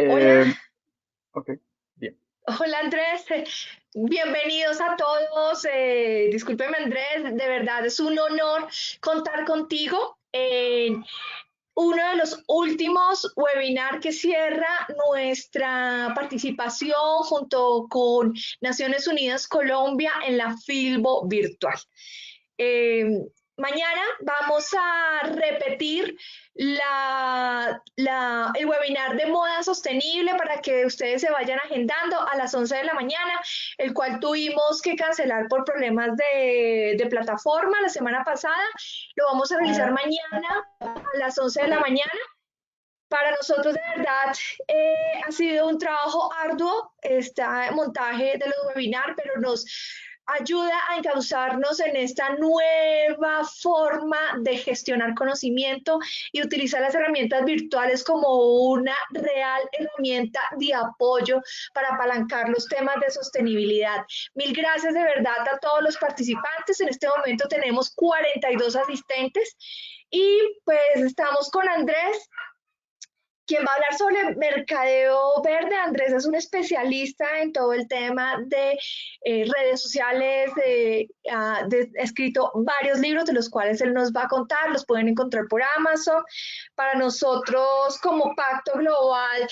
[0.00, 0.42] Hola.
[0.42, 0.54] Eh,
[1.32, 1.50] ok,
[1.96, 2.16] bien.
[2.46, 3.26] Hola Andrés,
[3.94, 5.66] bienvenidos a todos.
[5.68, 8.68] Eh, discúlpeme Andrés, de verdad es un honor
[9.00, 11.04] contar contigo en
[11.74, 20.38] uno de los últimos webinars que cierra nuestra participación junto con Naciones Unidas Colombia en
[20.38, 21.74] la Filbo Virtual.
[22.56, 23.04] Eh,
[23.58, 26.16] Mañana vamos a repetir
[26.54, 32.76] la, el webinar de moda sostenible para que ustedes se vayan agendando a las 11
[32.76, 33.40] de la mañana,
[33.78, 38.62] el cual tuvimos que cancelar por problemas de, de plataforma la semana pasada.
[39.16, 42.12] Lo vamos a realizar mañana a las 11 de la mañana.
[43.08, 44.36] Para nosotros, de verdad,
[44.68, 49.64] eh, ha sido un trabajo arduo este montaje de los webinars, pero nos
[50.28, 55.98] ayuda a encauzarnos en esta nueva forma de gestionar conocimiento
[56.32, 61.40] y utilizar las herramientas virtuales como una real herramienta de apoyo
[61.72, 64.04] para apalancar los temas de sostenibilidad.
[64.34, 66.80] Mil gracias de verdad a todos los participantes.
[66.80, 69.56] En este momento tenemos 42 asistentes
[70.10, 72.28] y pues estamos con Andrés
[73.48, 75.74] quien va a hablar sobre mercadeo verde.
[75.74, 78.78] Andrés es un especialista en todo el tema de
[79.24, 80.50] eh, redes sociales,
[81.32, 85.46] ha escrito varios libros de los cuales él nos va a contar, los pueden encontrar
[85.48, 86.22] por Amazon.
[86.74, 89.48] Para nosotros como Pacto Global,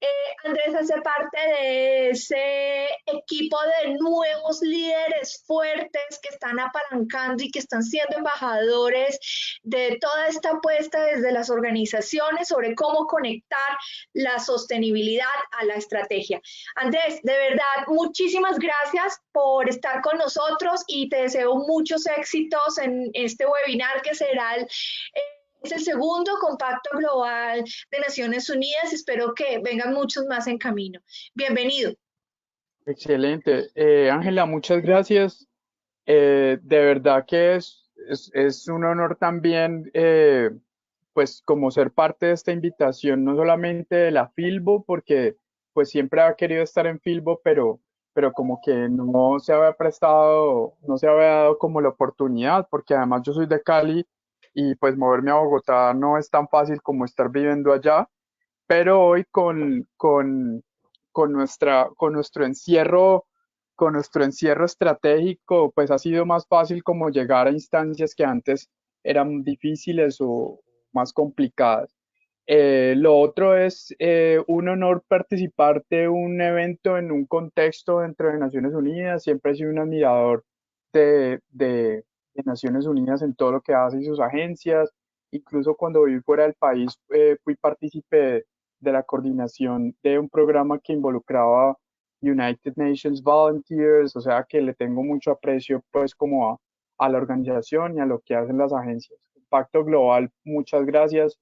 [0.00, 0.06] eh,
[0.44, 7.58] Andrés hace parte de ese equipo de nuevos líderes fuertes que están apalancando y que
[7.58, 9.18] están siendo embajadores
[9.64, 13.31] de toda esta apuesta desde las organizaciones sobre cómo conectar
[14.12, 16.40] la sostenibilidad a la estrategia.
[16.74, 23.10] Andrés, de verdad, muchísimas gracias por estar con nosotros y te deseo muchos éxitos en
[23.14, 24.66] este webinar que será el...
[25.62, 28.92] es el segundo compacto global de Naciones Unidas.
[28.92, 31.00] Espero que vengan muchos más en camino.
[31.34, 31.94] Bienvenido.
[32.86, 33.70] Excelente.
[33.74, 35.46] Eh, Ángela, muchas gracias.
[36.06, 37.90] Eh, de verdad que es,
[38.34, 40.50] es, un honor también eh,
[41.12, 45.36] pues como ser parte de esta invitación, no solamente de la Filbo, porque
[45.72, 47.80] pues siempre ha querido estar en Filbo, pero,
[48.12, 52.94] pero como que no se había prestado, no se había dado como la oportunidad, porque
[52.94, 54.06] además yo soy de Cali
[54.54, 58.08] y pues moverme a Bogotá no es tan fácil como estar viviendo allá,
[58.66, 60.62] pero hoy con, con,
[61.12, 63.26] con, nuestra, con nuestro encierro
[63.74, 68.70] con nuestro encierro estratégico, pues ha sido más fácil como llegar a instancias que antes
[69.02, 70.60] eran difíciles o,
[70.92, 71.94] más complicadas.
[72.46, 78.28] Eh, lo otro es eh, un honor participar de un evento en un contexto dentro
[78.32, 79.22] de Naciones Unidas.
[79.22, 80.44] Siempre he sido un admirador
[80.92, 82.04] de, de,
[82.44, 84.90] Naciones Unidas en todo lo que hace y sus agencias.
[85.30, 88.44] Incluso cuando viví fuera del país, eh, fui partícipe
[88.80, 91.76] de la coordinación de un programa que involucraba
[92.22, 96.58] United Nations Volunteers, o sea que le tengo mucho aprecio pues como a,
[96.98, 99.18] a la organización y a lo que hacen las agencias.
[99.52, 101.38] Pacto Global, muchas gracias.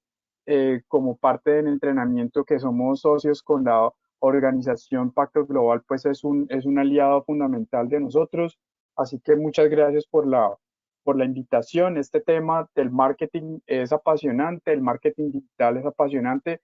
[0.47, 3.89] Eh, como parte del entrenamiento que somos socios con la
[4.19, 8.59] organización Pacto Global, pues es un, es un aliado fundamental de nosotros.
[8.97, 10.59] Así que muchas gracias por la,
[11.05, 11.99] por la invitación.
[11.99, 16.61] Este tema del marketing es apasionante, el marketing digital es apasionante,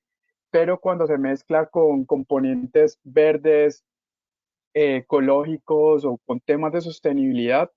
[0.50, 3.84] pero cuando se mezcla con componentes verdes,
[4.74, 7.70] eh, ecológicos o con temas de sostenibilidad,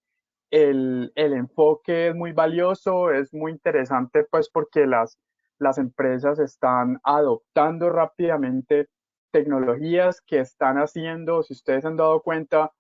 [0.51, 5.17] el, enfoque es muy valioso, es muy interesante pues porque las,
[5.57, 8.87] las empresas están adoptando rápidamente
[9.31, 12.71] tecnologías que están haciendo, si ustedes han dado cuenta,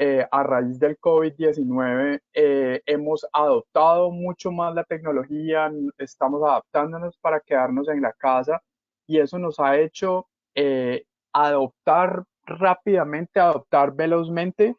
[0.00, 7.40] eh, a raíz del COVID-19 eh, hemos adoptado mucho más la tecnología, estamos adaptándonos para
[7.40, 8.62] quedarnos en la casa
[9.08, 14.76] y eso nos ha hecho eh, adoptar rápidamente, adoptar velozmente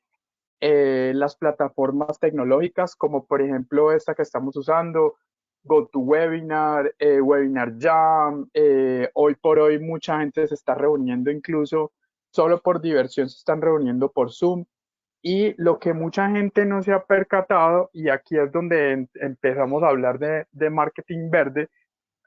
[0.62, 5.16] eh, las plataformas tecnológicas, como por ejemplo esta que estamos usando,
[5.64, 8.50] GoToWebinar, eh, Webinar Jam.
[8.53, 11.94] Eh, hoy por hoy mucha gente se está reuniendo incluso
[12.32, 14.66] solo por diversión, se están reuniendo por Zoom.
[15.22, 19.90] Y lo que mucha gente no se ha percatado, y aquí es donde empezamos a
[19.90, 21.70] hablar de, de, marketing verde,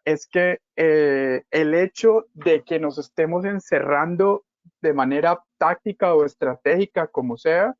[0.04, 4.44] es que el hecho de que nos estemos encerrando
[4.82, 7.74] de manera táctica o estratégica, como sea,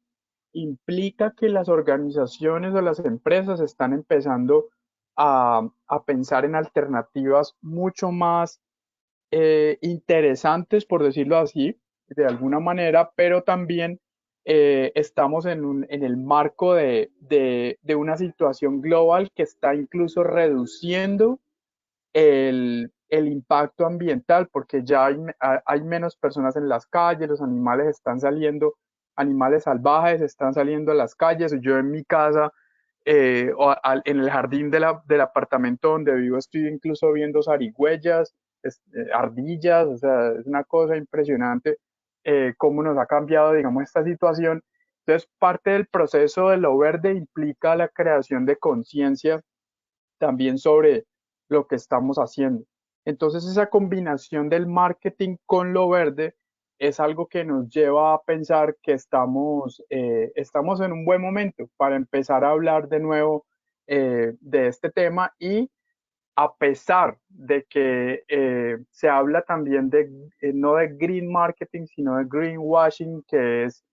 [0.53, 4.69] implica que las organizaciones o las empresas están empezando
[5.17, 5.69] a,
[6.07, 8.61] pensar en alternativas mucho más
[9.31, 11.79] eh, interesantes, por decirlo así,
[12.09, 14.01] de alguna manera, pero también
[14.45, 17.11] eh, estamos en, el marco de,
[17.97, 21.41] una situación global que está incluso reduciendo
[22.13, 25.17] el, el impacto ambiental, porque ya hay,
[25.67, 28.75] hay, menos personas en las calles, los animales están saliendo,
[29.17, 31.55] animales salvajes están saliendo a las calles.
[31.61, 32.53] Yo en mi casa,
[33.05, 33.75] eh, o
[34.05, 38.71] en el jardín de la, del apartamento donde vivo, estoy incluso viendo zarigüeyas, eh,
[39.13, 41.79] ardillas, o sea, es una cosa impresionante
[42.25, 44.63] eh, cómo nos ha cambiado, digamos, esta situación.
[45.05, 49.43] Entonces, parte del proceso de lo verde implica la creación de conciencia
[50.19, 51.07] también sobre
[51.49, 52.65] lo que estamos haciendo.
[53.05, 56.37] Entonces, esa combinación del marketing con lo verde
[56.83, 61.71] es algo que nos lleva a pensar que estamos, eh, estamos en un buen momento
[61.77, 63.47] para empezar a hablar de nuevo
[63.87, 65.71] eh, de este tema y
[66.35, 70.11] a pesar de que eh, se habla también de,
[70.55, 73.85] no de green marketing, sino de greenwashing, que es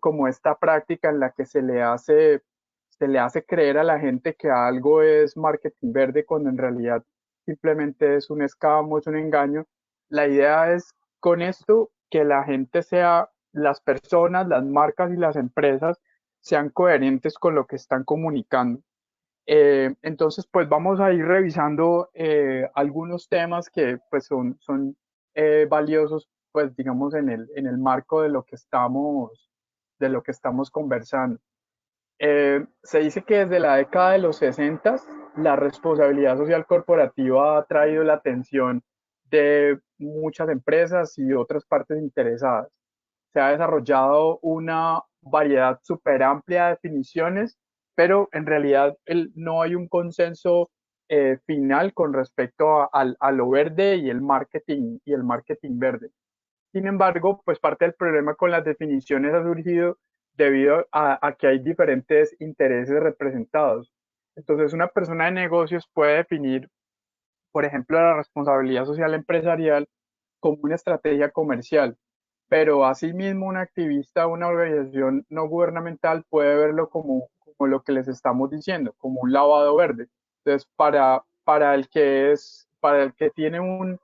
[0.00, 2.42] como esta práctica en la que se le hace
[2.90, 7.04] se le hace creer a la gente que algo es marketing verde cuando en realidad
[7.44, 9.66] simplemente es un escamo, es un engaño.
[10.08, 15.34] La idea es con esto que la gente sea, las personas, las marcas y las
[15.34, 16.00] empresas
[16.40, 18.80] sean coherentes con lo que están comunicando.
[19.46, 24.96] Eh, entonces, pues vamos a ir revisando eh, algunos temas que pues son, son
[25.34, 29.50] eh, valiosos, pues digamos, en el, en el marco de lo que estamos,
[29.98, 31.40] de lo que estamos conversando.
[32.20, 34.98] Se dice que desde la década de los 60
[35.38, 38.84] la responsabilidad social corporativa ha traído la atención
[39.38, 42.68] de muchas empresas y otras partes interesadas.
[43.32, 47.58] Se ha desarrollado una variedad súper amplia de definiciones,
[47.94, 48.96] pero en realidad
[49.34, 50.70] no hay un consenso
[51.08, 56.10] eh, final con respecto a, a, lo verde y el marketing y el marketing verde.
[56.72, 59.98] Sin embargo, pues parte del problema con las definiciones ha surgido
[60.36, 63.92] debido a, que hay diferentes intereses representados.
[64.36, 66.68] Entonces, una persona de negocios puede definir,
[67.54, 69.88] por ejemplo, la responsabilidad social empresarial
[70.40, 71.96] como una estrategia comercial,
[72.48, 78.08] pero asimismo un activista una organización no gubernamental puede verlo como, como lo que les
[78.08, 80.08] estamos diciendo, como un lavado verde.
[80.38, 84.00] Entonces, para, para el que es, para el que tiene un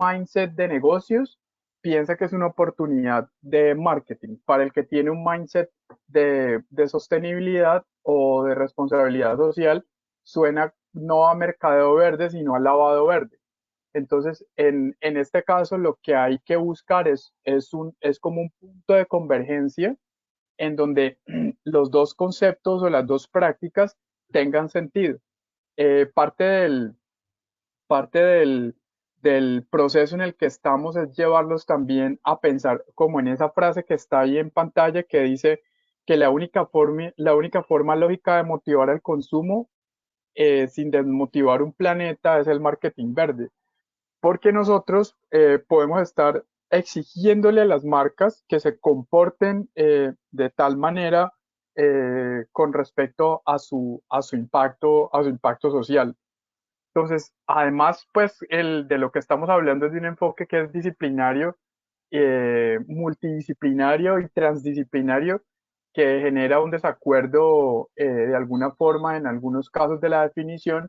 [0.00, 1.38] mindset de negocios,
[1.80, 4.38] piensa que es una oportunidad de marketing.
[4.44, 5.70] Para el que tiene un mindset
[6.08, 9.86] de, sostenibilidad o de responsabilidad social,
[10.24, 13.38] suena no a mercadeo verde, sino a lavado verde.
[13.92, 18.50] Entonces, en, este caso, lo que hay que buscar es, es, un, es como un
[18.58, 19.96] punto de convergencia
[20.58, 21.18] en donde
[21.64, 23.96] los dos conceptos o las dos prácticas
[24.32, 25.18] tengan sentido.
[25.76, 26.96] Eh, parte del,
[27.86, 28.76] parte del,
[29.22, 33.84] del proceso en el que estamos es llevarlos también a pensar como en esa frase
[33.84, 35.62] que está ahí en pantalla que dice
[36.04, 39.70] que la única forma, la única forma lógica de motivar el consumo
[40.34, 43.50] eh, sin desmotivar un planeta es el marketing verde.
[44.20, 50.76] Porque nosotros eh, podemos estar exigiéndole a las marcas que se comporten eh, de tal
[50.76, 51.32] manera
[52.52, 56.16] con respecto a su, a su impacto, a su impacto social.
[56.94, 60.72] Entonces, además, pues, el, de lo que estamos hablando es de un enfoque que es
[60.72, 61.56] disciplinario,
[62.12, 65.42] eh, multidisciplinario y transdisciplinario,
[65.94, 70.88] que genera un desacuerdo eh, de alguna forma en algunos casos de la definición,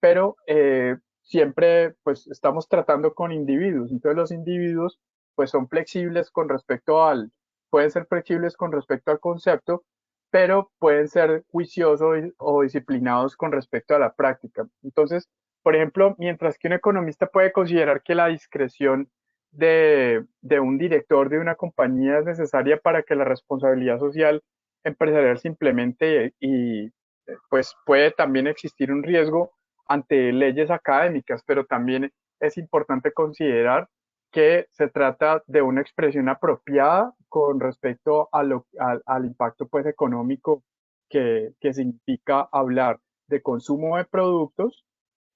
[0.00, 3.92] pero eh, siempre, pues, estamos tratando con individuos.
[3.92, 4.98] Entonces, los individuos,
[5.34, 7.30] pues, son flexibles con respecto al,
[7.70, 9.84] pueden ser flexibles con respecto al concepto,
[10.30, 14.66] pero pueden ser juiciosos o disciplinados con respecto a la práctica.
[14.82, 15.28] Entonces,
[15.62, 19.10] por ejemplo, mientras que un economista puede considerar que la discreción
[19.50, 20.24] de,
[20.60, 24.42] un director de una compañía es necesaria para que la responsabilidad social
[24.84, 26.90] empresarial se implemente y,
[27.50, 29.52] pues puede también existir un riesgo
[29.88, 33.88] ante leyes académicas, pero también es importante considerar
[34.30, 38.66] que se trata de una expresión apropiada con respecto a lo,
[39.06, 40.62] al impacto pues, económico
[41.08, 44.86] que, que significa hablar de consumo de productos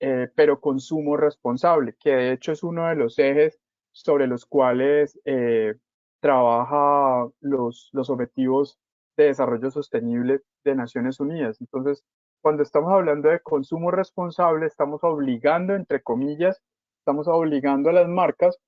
[0.02, 3.60] eh, pero consumo responsable, que de hecho es uno de los ejes
[3.92, 5.74] sobre los cuales eh,
[6.20, 8.78] trabaja los, los objetivos
[9.16, 11.60] de desarrollo sostenible de Naciones Unidas.
[11.60, 12.04] Entonces,
[12.42, 16.62] cuando estamos hablando de consumo responsable, estamos obligando, entre comillas,
[17.00, 18.58] estamos obligando a las marcas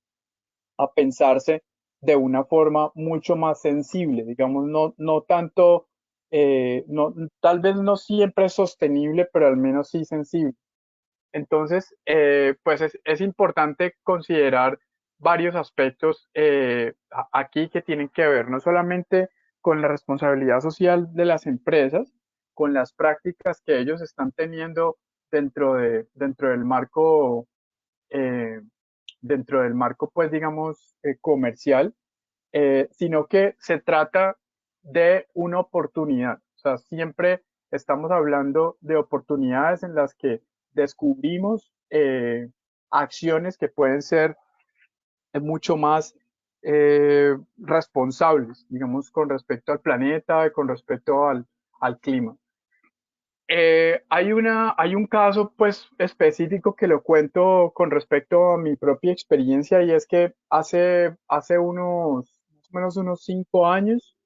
[0.79, 1.63] a pensarse
[2.01, 5.87] de una forma mucho más sensible, digamos, no, no tanto,
[6.31, 10.55] eh, no, tal vez no siempre sostenible, pero al menos sí sensible.
[11.33, 14.79] Entonces, eh, pues es, importante considerar
[15.23, 16.95] varios aspectos eh,
[17.31, 19.29] aquí que tienen que ver no solamente
[19.61, 22.13] con la responsabilidad social de las empresas,
[22.55, 24.99] con las prácticas que ellos están teniendo
[25.31, 27.47] dentro, de, dentro del marco
[29.23, 31.95] dentro del marco, pues, digamos, comercial,
[32.91, 34.37] sino que se trata
[34.83, 36.41] de una oportunidad.
[36.57, 41.73] O sea, siempre estamos hablando de oportunidades en las que descubrimos
[42.91, 44.37] acciones que pueden ser
[45.41, 46.15] mucho más
[46.63, 51.47] eh, responsables, digamos, con respecto al planeta, con respecto al,
[51.81, 52.37] al clima.
[53.49, 58.77] Eh, hay, una, hay un caso pues específico que lo cuento con respecto a mi
[58.77, 64.17] propia experiencia y es que hace, hace unos, más o menos unos cinco años,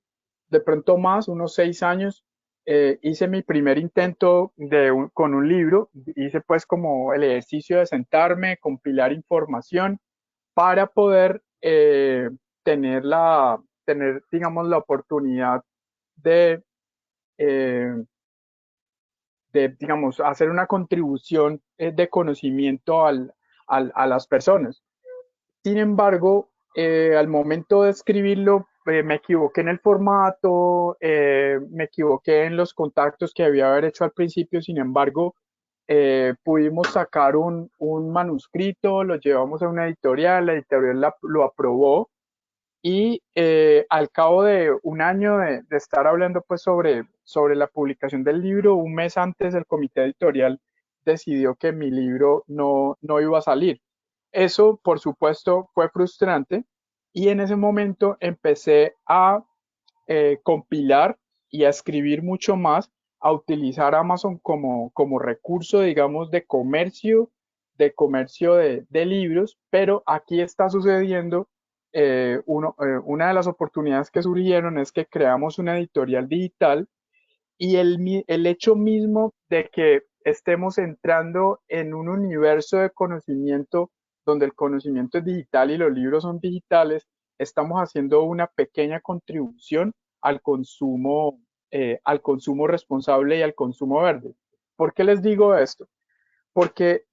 [0.48, 2.24] de pronto más, unos seis años,
[2.66, 7.86] eh, hice mi primer intento de con un libro, hice pues como el ejercicio de
[7.86, 9.98] sentarme, compilar información
[10.56, 12.30] para poder eh,
[12.62, 15.62] tener la, tener, digamos, la oportunidad
[16.14, 16.62] de,
[17.36, 17.94] eh,
[19.52, 23.34] de, digamos, hacer una contribución eh, de conocimiento al,
[23.66, 24.82] a las personas.
[25.62, 32.72] Sin embargo, al momento de escribirlo, me equivoqué en el formato, me equivoqué en los
[32.72, 35.34] contactos que había haber hecho al principio, sin embargo,
[35.88, 42.10] eh, pudimos sacar un, un, manuscrito, lo llevamos a una editorial, la editorial lo aprobó
[42.82, 47.66] y eh, al cabo de un año de, de, estar hablando pues sobre, sobre la
[47.66, 50.60] publicación del libro, un mes antes el comité editorial
[51.04, 53.80] decidió que mi libro no, no iba a salir.
[54.32, 56.64] Eso, por supuesto, fue frustrante
[57.12, 59.42] y en ese momento empecé a
[60.06, 66.44] eh, compilar y a escribir mucho más a utilizar Amazon como, como recurso, digamos, de
[66.44, 67.30] comercio,
[67.74, 71.48] de comercio de, libros, pero aquí está sucediendo
[71.92, 76.88] eh, uno, eh, una de las oportunidades que surgieron es que creamos una editorial digital
[77.58, 83.90] y el, el hecho mismo de que estemos entrando en un universo de conocimiento
[84.26, 87.06] donde el conocimiento es digital y los libros son digitales,
[87.38, 91.40] estamos haciendo una pequeña contribución al consumo
[91.78, 94.34] eh, al consumo responsable y al consumo verde.
[94.76, 95.86] ¿Por qué les digo esto?
[96.54, 97.04] Porque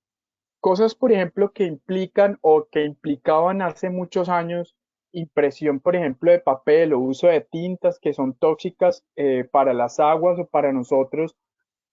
[0.61, 4.77] cosas, por ejemplo, que implican o que implicaban hace muchos años
[5.11, 9.99] impresión, por ejemplo, de papel o uso de tintas que son tóxicas eh, para las
[9.99, 11.35] aguas o para nosotros,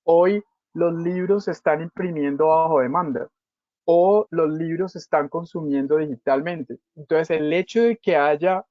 [0.05, 3.29] hoy los libros se están imprimiendo bajo demanda
[3.85, 6.79] o los libros se están consumiendo digitalmente.
[6.95, 8.65] Entonces, el hecho de que haya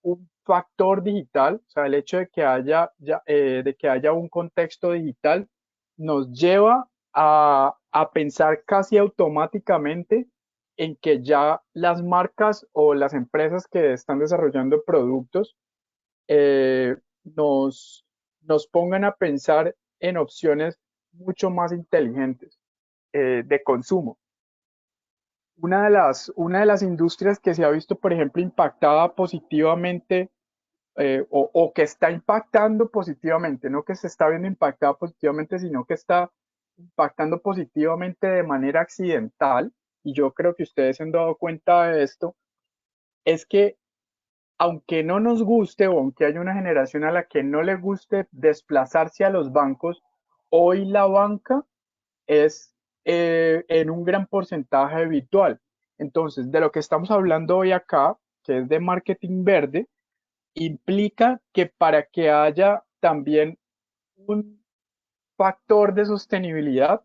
[0.00, 4.12] un factor digital, o sea, el hecho de que haya, ya, eh, de que haya
[4.12, 5.48] un contexto digital,
[5.96, 10.28] nos lleva a, a, pensar casi automáticamente
[10.76, 15.56] en que ya las marcas o las empresas que están desarrollando productos
[16.28, 18.04] eh, nos,
[18.40, 20.78] nos pongan a pensar en opciones
[21.12, 22.58] mucho más inteligentes
[23.12, 24.18] eh, de consumo.
[25.62, 30.28] Una de, las, una de las industrias que se ha visto, por ejemplo, impactada positivamente
[30.96, 35.94] eh, o, que está impactando positivamente, no que se está viendo impactada positivamente, sino que
[35.94, 36.32] está
[36.76, 42.02] impactando positivamente de manera accidental, y yo creo que ustedes se han dado cuenta de
[42.02, 42.34] esto,
[43.24, 43.78] es que
[44.58, 48.26] aunque no nos guste o aunque haya una generación a la que no le guste
[48.32, 50.02] desplazarse a los bancos,
[50.50, 51.64] hoy la banca
[52.26, 55.60] es eh, en un gran porcentaje virtual.
[55.98, 59.88] Entonces, de lo que estamos hablando hoy acá, que es de marketing verde,
[60.54, 63.58] implica que para que haya también
[64.16, 64.62] un
[65.36, 67.02] factor de sostenibilidad,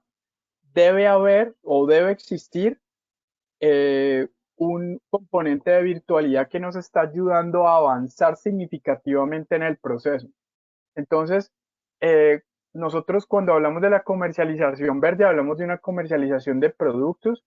[0.74, 2.80] debe haber o debe existir
[3.60, 4.28] eh,
[4.58, 10.28] un componente de virtualidad que nos está ayudando a avanzar significativamente en el proceso.
[10.96, 11.52] Entonces,
[12.02, 12.42] eh,
[12.78, 17.44] nosotros cuando hablamos de la comercialización verde, hablamos de una comercialización de productos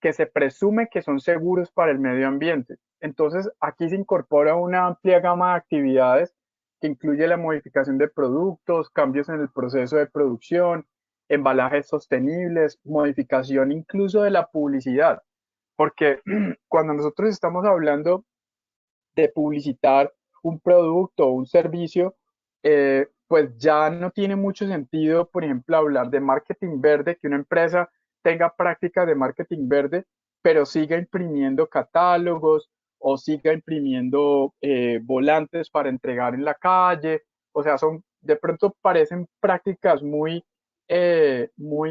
[0.00, 2.78] que se presume que son seguros para el medio ambiente.
[3.00, 6.34] Entonces, aquí se incorpora una amplia gama de actividades
[6.80, 10.84] que incluye la modificación de productos, cambios en el proceso de producción,
[11.28, 15.22] embalajes sostenibles, modificación incluso de la publicidad.
[15.76, 16.20] Porque
[16.68, 18.24] cuando nosotros estamos hablando
[19.14, 20.12] de publicitar
[20.42, 22.16] un producto o un servicio,
[22.64, 27.36] eh, pues ya no tiene mucho sentido, por ejemplo, hablar de marketing verde, que una
[27.36, 30.04] empresa tenga prácticas de marketing verde,
[30.42, 37.22] pero siga imprimiendo catálogos o siga imprimiendo eh, volantes para entregar en la calle.
[37.52, 40.44] O sea, son, de pronto parecen prácticas muy,
[40.88, 41.90] eh, muy,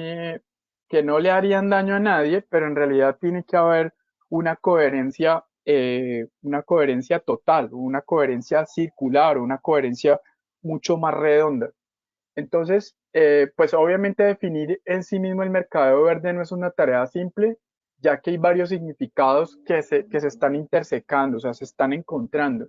[0.88, 3.96] que no le harían daño a nadie, pero en realidad tiene que haber
[4.30, 10.22] una coherencia, eh, una coherencia total, una coherencia circular, una coherencia
[10.62, 11.72] mucho más redonda.
[12.36, 17.06] Entonces, eh, pues obviamente definir en sí mismo el mercado verde no es una tarea
[17.08, 17.58] simple.
[18.00, 21.94] ya que hay varios significados que se, que se están intersecando, o sea, se están
[21.94, 22.68] encontrando.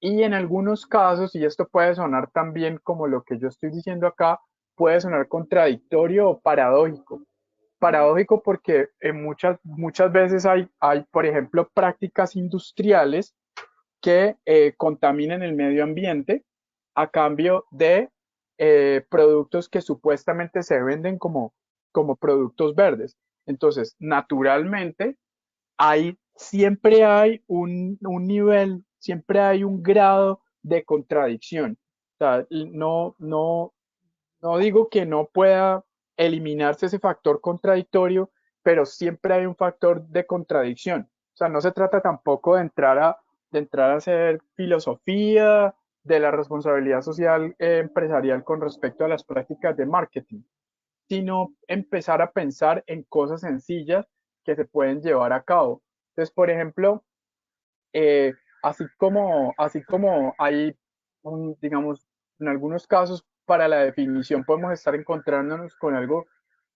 [0.00, 4.06] Y en algunos casos, y esto puede sonar también como lo que yo estoy diciendo
[4.06, 4.40] acá,
[4.76, 7.22] puede sonar contradictorio o paradójico.
[7.78, 13.34] Paradójico porque en muchas, muchas veces hay, hay, por ejemplo, prácticas industriales
[14.02, 16.44] que eh, contaminan el medio ambiente
[16.98, 18.10] a cambio de
[18.58, 21.54] eh, productos que supuestamente se venden como,
[21.92, 23.16] como productos verdes.
[23.46, 25.16] Entonces, naturalmente,
[25.76, 31.78] hay, siempre hay un, un nivel, siempre hay un grado de contradicción.
[32.14, 33.72] O sea, no, no,
[34.42, 35.84] no digo que no pueda
[36.16, 38.32] eliminarse ese factor contradictorio,
[38.64, 41.08] pero siempre hay un factor de contradicción.
[41.34, 43.20] O sea, no se trata tampoco de entrar a,
[43.52, 49.24] de entrar a hacer filosofía de la responsabilidad social eh, empresarial con respecto a las
[49.24, 50.42] prácticas de marketing,
[51.08, 54.06] sino empezar a pensar en cosas sencillas
[54.44, 55.82] que se pueden llevar a cabo.
[56.10, 57.04] Entonces, por ejemplo,
[57.92, 60.74] eh, así, como, así como hay,
[61.60, 62.06] digamos,
[62.38, 66.26] en algunos casos para la definición podemos estar encontrándonos con algo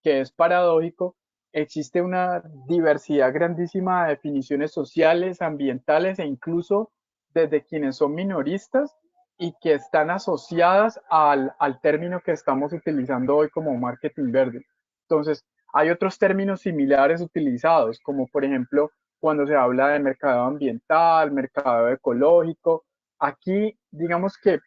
[0.01, 1.15] que es paradójico.
[1.51, 6.91] Existe una diversidad grandísima de definiciones sociales, ambientales e incluso
[7.29, 8.95] desde quienes son minoristas
[9.43, 14.65] y que están asociadas al, al término que estamos utilizando hoy como marketing verde.
[15.01, 21.31] Entonces, hay otros términos similares utilizados, como por ejemplo cuando se habla de mercado ambiental,
[21.31, 22.85] mercado ecológico.
[23.19, 24.59] Aquí, digamos que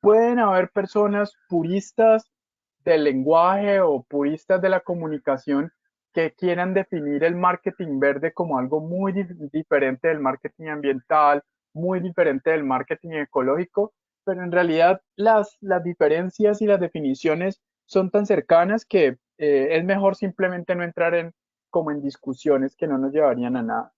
[0.00, 2.30] pueden haber personas puristas
[2.84, 5.72] del lenguaje o puristas de la comunicación
[6.12, 9.12] que quieran definir el marketing verde como algo muy
[9.52, 11.42] diferente del marketing ambiental,
[11.76, 13.92] muy diferente del marketing ecológico,
[14.24, 19.84] pero en realidad las, las diferencias y las definiciones son tan cercanas que eh, es
[19.84, 21.32] mejor simplemente no entrar en
[21.70, 23.92] como en discusiones que no nos llevarían a nada.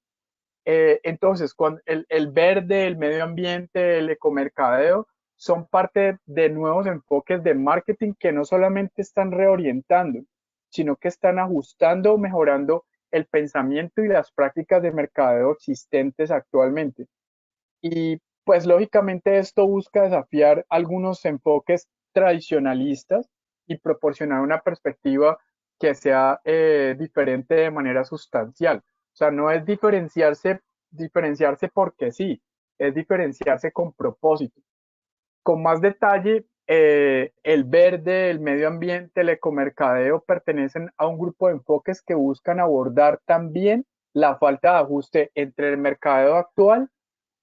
[0.64, 6.86] Eh, entonces, con el, el, verde, el medio ambiente, el ecomercadeo, son parte de nuevos
[6.86, 10.24] enfoques de marketing que no solamente están reorientando,
[10.68, 17.06] sino que están ajustando o mejorando el pensamiento y las prácticas de mercadeo existentes actualmente.
[17.82, 23.28] Y pues lógicamente esto busca desafiar algunos enfoques tradicionalistas
[23.66, 25.38] y proporcionar una perspectiva
[25.78, 28.78] que sea eh, diferente de manera sustancial.
[28.78, 30.60] O sea, no es diferenciarse,
[30.90, 32.42] diferenciarse porque sí,
[32.78, 34.60] es diferenciarse con propósito
[35.48, 41.46] con más detalle, eh, el verde, el medio ambiente, el ecomercadeo pertenecen a un grupo
[41.46, 46.90] de enfoques que buscan abordar también la falta de ajuste entre el mercadeo actual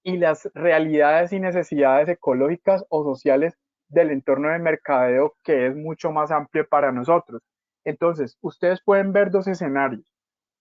[0.05, 6.11] y las realidades y necesidades ecológicas o sociales del entorno de mercadeo que es mucho
[6.11, 7.41] más amplio para nosotros.
[7.83, 10.05] Entonces, ustedes pueden ver dos escenarios.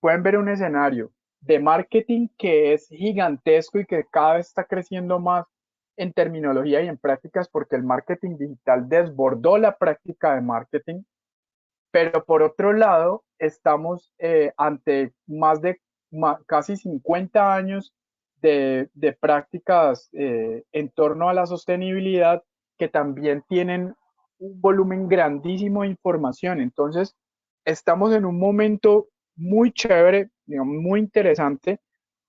[0.00, 5.20] Pueden ver un escenario de marketing que es gigantesco y que cada vez está creciendo
[5.20, 5.44] más
[5.98, 11.02] en terminología y en prácticas porque el marketing digital desbordó la práctica de marketing,
[11.90, 15.83] pero por otro lado estamos eh, ante más de
[16.46, 17.94] casi 50 años
[18.44, 22.42] de, prácticas eh, en torno a la sostenibilidad
[22.76, 23.94] que también tienen
[24.38, 26.61] un volumen grandísimo de información.
[26.61, 27.16] Entonces,
[27.64, 31.80] estamos en un momento muy chévere, muy interesante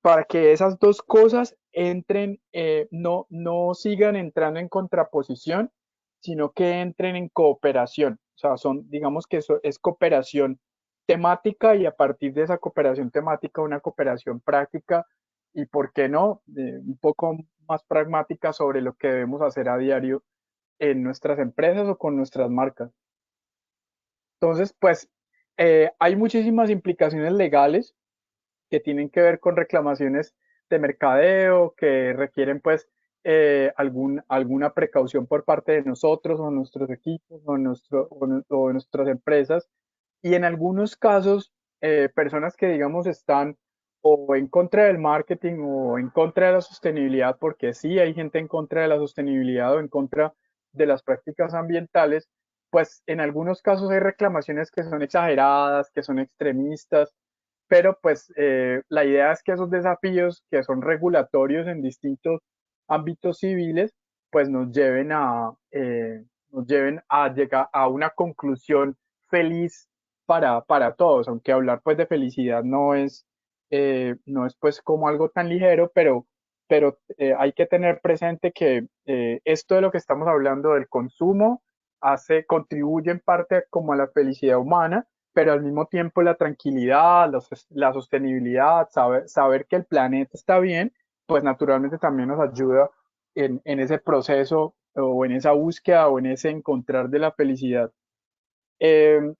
[0.01, 5.71] para que esas dos cosas entren, eh, no, no sigan entrando en contraposición,
[6.21, 8.19] sino que entren en cooperación.
[8.35, 10.59] O sea, son, digamos que eso es cooperación
[11.05, 15.05] temática y a partir de esa cooperación temática, una cooperación práctica
[15.55, 17.37] y, ¿por qué no?, un poco
[17.67, 20.23] más pragmática sobre lo que debemos hacer a diario
[20.79, 22.91] en nuestras empresas o con nuestras marcas.
[24.39, 25.09] Entonces, pues,
[25.57, 27.95] eh, hay muchísimas implicaciones legales
[28.69, 30.35] que tienen que ver con reclamaciones
[30.69, 32.89] de mercadeo, que requieren pues
[33.23, 39.07] eh, algún, alguna precaución por parte de nosotros o nuestros equipos o, nuestro, o, nuestras
[39.07, 39.69] empresas.
[40.21, 43.57] Y en algunos casos, eh, personas que digamos están
[44.07, 48.37] o en contra del marketing o en contra de la sostenibilidad, porque sí hay gente
[48.37, 50.31] en contra de la sostenibilidad o en contra
[50.73, 52.29] de las prácticas ambientales,
[52.69, 57.15] pues en algunos casos hay reclamaciones que son exageradas, que son extremistas,
[57.67, 62.41] pero pues eh, la idea es que esos desafíos que son regulatorios en distintos
[62.87, 63.91] ámbitos civiles,
[64.29, 68.95] pues nos lleven a, eh, nos lleven a llegar a una conclusión
[69.29, 69.89] feliz
[70.27, 73.25] para, para todos, aunque hablar pues de felicidad no es,
[73.75, 76.27] eh, no es pues como algo tan ligero, pero,
[76.67, 76.97] pero
[77.37, 81.61] hay que tener presente que esto de lo que estamos hablando del consumo
[82.01, 87.29] hace, contribuye en parte como a la felicidad humana, pero al mismo tiempo la tranquilidad,
[87.69, 90.93] la sostenibilidad, saber, saber que el planeta está bien,
[91.25, 92.89] pues naturalmente también nos ayuda
[93.35, 97.91] en, en ese proceso o en esa búsqueda o en ese encontrar de la felicidad.
[98.79, 99.33] Eh,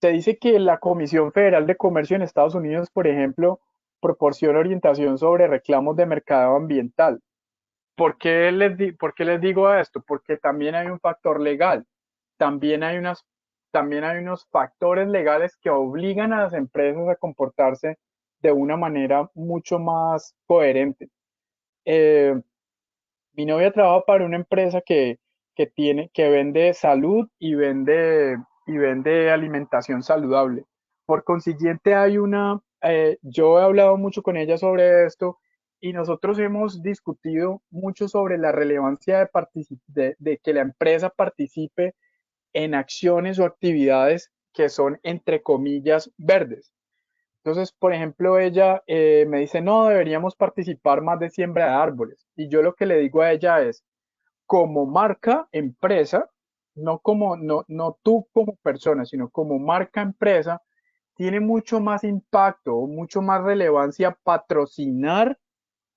[0.00, 3.60] se dice que la Comisión Federal de Comercio en Estados Unidos, por ejemplo,
[4.00, 7.20] proporciona orientación sobre reclamos de mercado ambiental.
[7.96, 10.02] ¿Por qué les, ¿Por qué les digo esto?
[10.06, 11.86] Porque también hay un factor legal,
[12.36, 17.98] también hay, unos factores legales que obligan a las empresas a comportarse
[18.40, 21.08] de una manera mucho más coherente.
[21.86, 22.38] Eh,
[23.32, 25.18] mi novia trabaja para una empresa que
[26.16, 30.64] vende salud y vende y vende alimentación saludable.
[31.06, 35.38] Por consiguiente, hay una, eh, yo he hablado mucho con ella sobre esto
[35.80, 39.30] y nosotros hemos discutido mucho sobre la relevancia
[39.86, 41.94] de, que la empresa participe
[42.52, 46.72] en acciones o actividades que son, entre comillas, verdes.
[47.44, 52.26] Entonces, por ejemplo, ella eh, me dice, no, deberíamos participar más de siembra de árboles.
[52.34, 53.84] Y yo lo que le digo a ella es,
[54.46, 56.28] como marca, empresa,
[56.76, 60.62] no como, no, no tú como persona, sino como marca empresa,
[61.16, 65.38] tiene mucho más impacto mucho más relevancia patrocinar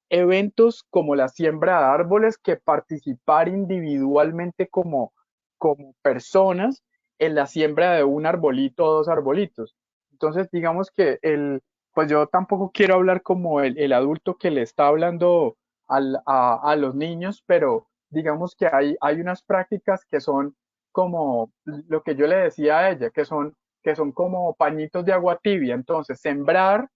[0.10, 5.14] eventos como la siembra de árboles que participar individualmente como,
[5.58, 6.84] como personas
[7.20, 9.76] en la siembra de un arbolito o dos arbolitos.
[10.12, 11.62] Entonces, digamos que el,
[11.94, 16.96] pues yo tampoco quiero hablar como el, adulto que le está hablando a, a, los
[16.96, 20.56] niños, pero digamos que hay, hay unas prácticas que son
[21.00, 25.14] como lo que yo le decía a ella, que son, que son como pañitos de
[25.14, 25.74] agua tibia.
[25.74, 26.90] Entonces, sembrar,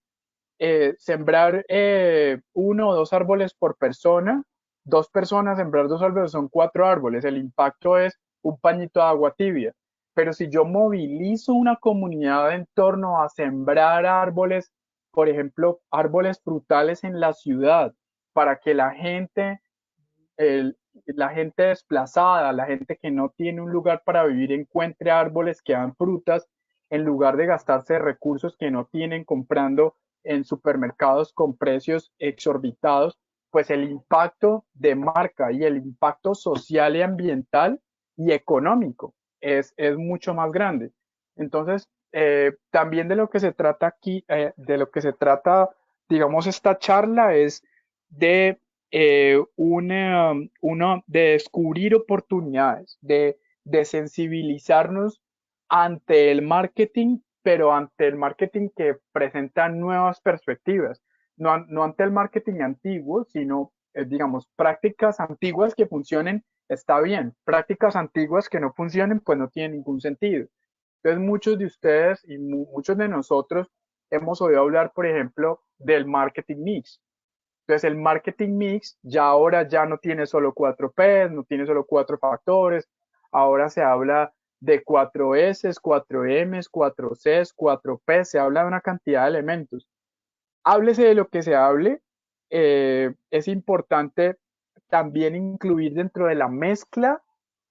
[0.58, 4.42] eh, sembrar eh, uno o dos árboles por persona,
[4.84, 7.24] dos personas sembrar dos árboles son cuatro árboles.
[7.24, 9.72] El impacto es un pañito de agua tibia.
[10.12, 14.70] Pero si yo movilizo una comunidad en torno a sembrar árboles,
[15.12, 17.94] por ejemplo, árboles frutales en la ciudad,
[18.34, 19.62] para que la gente,
[20.36, 25.62] el, la gente desplazada, la gente que no tiene un lugar para vivir, encuentre árboles
[25.62, 26.48] que dan frutas
[26.90, 33.18] en lugar de gastarse recursos que no tienen comprando en supermercados con precios exorbitados,
[33.50, 37.80] pues el impacto de marca y el impacto social ambiental
[38.16, 40.92] y económico es, es mucho más grande.
[41.36, 45.70] Entonces, eh, también de lo que se trata aquí, eh, de lo que se trata,
[46.08, 47.62] digamos, esta charla es
[48.08, 48.60] de
[48.96, 50.34] eh, una,
[51.08, 55.20] de descubrir oportunidades, de, de sensibilizarnos
[55.68, 61.02] ante el marketing, pero ante el marketing que presenta nuevas perspectivas,
[61.36, 61.50] no,
[61.82, 68.48] ante el marketing antiguo, sino, eh, digamos, prácticas antiguas que funcionen, está bien, prácticas antiguas
[68.48, 70.46] que no funcionen, pues no tienen ningún sentido.
[71.02, 73.72] Entonces, muchos de ustedes y muchos de nosotros
[74.10, 77.00] hemos oído hablar, por ejemplo, del marketing mix,
[77.66, 81.86] entonces el marketing mix ya ahora ya no tiene solo cuatro P, no tiene solo
[81.86, 82.86] cuatro factores,
[83.32, 88.68] ahora se habla de cuatro S, cuatro M, cuatro C, cuatro P, se habla de
[88.68, 89.88] una cantidad de elementos.
[90.62, 92.02] Háblese de lo que se hable,
[92.50, 94.36] eh, es importante
[94.88, 97.22] también incluir dentro de la mezcla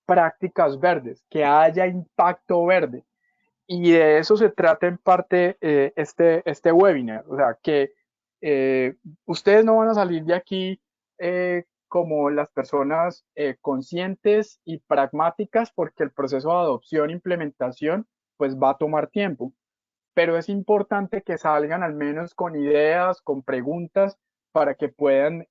[0.07, 3.05] prácticas verdes, que haya impacto verde.
[3.67, 7.93] Y de eso se trata en parte eh, este, este webinar, o sea, que
[8.45, 10.81] eh, ustedes no van a salir de aquí
[11.17, 18.05] eh, como las personas eh, conscientes y pragmáticas porque el proceso de adopción e implementación
[18.35, 19.53] pues va a tomar tiempo.
[20.13, 24.19] Pero es importante que salgan al menos con ideas, con preguntas
[24.51, 25.47] para que puedan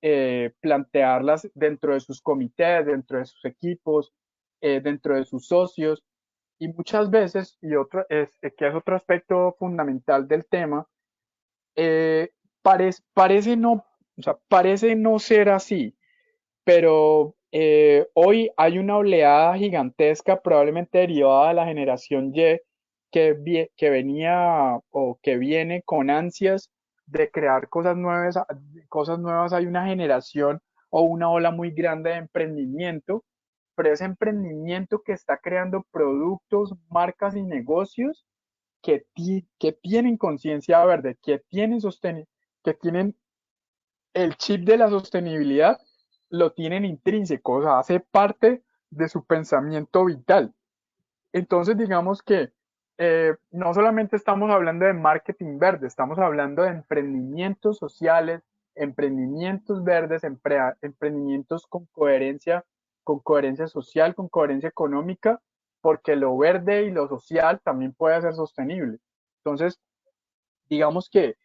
[0.61, 4.13] plantearlas dentro de sus comités, dentro de sus equipos,
[4.61, 6.03] dentro de sus socios.
[6.59, 10.87] Y muchas veces, y otro, es, que es otro aspecto fundamental del tema,
[12.63, 13.85] parece, no,
[14.47, 15.95] parece no ser así,
[16.63, 22.59] pero eh, hoy hay una oleada gigantesca, probablemente derivada de la generación Y,
[23.11, 26.71] que, que venía o que viene con ansias
[27.05, 28.39] de crear cosas nuevas,
[28.89, 29.53] cosas nuevas.
[29.53, 33.23] Hay una generación o una ola muy grande de emprendimiento,
[33.75, 38.25] pero ese emprendimiento que está creando productos, marcas y negocios
[38.81, 39.05] que,
[39.59, 42.32] que tienen conciencia verde, que tienen sostenibilidad
[42.63, 43.15] que tienen
[44.13, 45.79] el chip de la sostenibilidad,
[46.29, 50.53] lo tienen intrínseco, o sea, hace parte de su pensamiento vital.
[51.31, 52.51] Entonces, digamos que
[52.97, 58.41] eh, no solamente estamos hablando de marketing verde, estamos hablando de emprendimientos sociales,
[58.75, 62.65] emprendimientos verdes, emprendimientos con coherencia,
[63.03, 65.41] con coherencia social, con coherencia económica,
[65.81, 68.99] porque lo verde y lo social también puede ser sostenible.
[69.39, 69.79] Entonces,
[70.69, 71.35] digamos que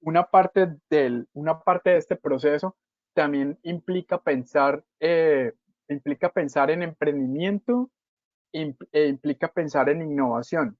[0.00, 2.76] una parte, del, una parte de este proceso
[3.14, 5.52] también implica pensar, eh,
[5.88, 7.90] implica pensar en emprendimiento
[8.52, 10.78] e implica pensar en innovación.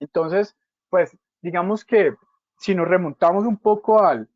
[0.00, 0.56] Entonces,
[0.88, 2.14] pues digamos que
[2.58, 4.28] si nos remontamos un poco al,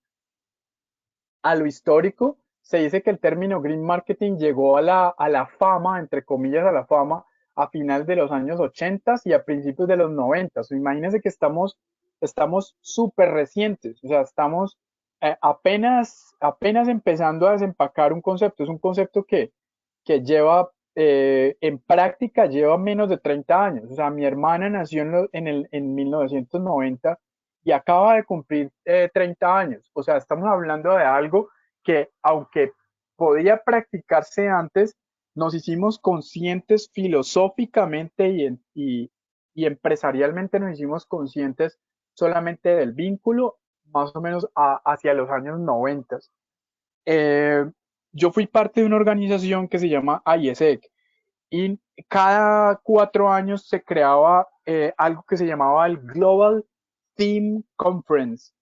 [1.42, 5.46] a lo histórico, se dice que el término green marketing llegó a la, a la
[5.46, 7.24] fama, entre comillas, a la fama
[7.56, 10.62] a finales de los años 80 y a principios de los 90.
[10.70, 11.78] imagínense que estamos
[12.24, 14.78] estamos súper recientes, o sea, estamos
[15.24, 18.62] eh, apenas, apenas empezando a desempacar un concepto.
[18.62, 19.52] Es un concepto que,
[20.04, 23.90] que lleva eh, en práctica, lleva menos de 30 años.
[23.90, 27.18] O sea, mi hermana nació en, en, el, en 1990
[27.64, 29.90] y acaba de cumplir 30 eh, años.
[29.94, 31.48] O sea, estamos hablando de algo
[31.82, 32.72] que, aunque
[33.16, 34.94] podía practicarse antes,
[35.34, 39.10] nos hicimos conscientes filosóficamente y, y,
[39.54, 41.78] y empresarialmente nos hicimos conscientes
[42.14, 46.18] solamente del vínculo, más o menos hacia los años 90.
[47.06, 47.64] Eh,
[48.12, 50.90] yo fui parte de una organización que se llama IESEC
[51.50, 56.64] y cada cuatro años se creaba eh, algo que se llamaba el Global
[57.16, 58.52] Theme Conference,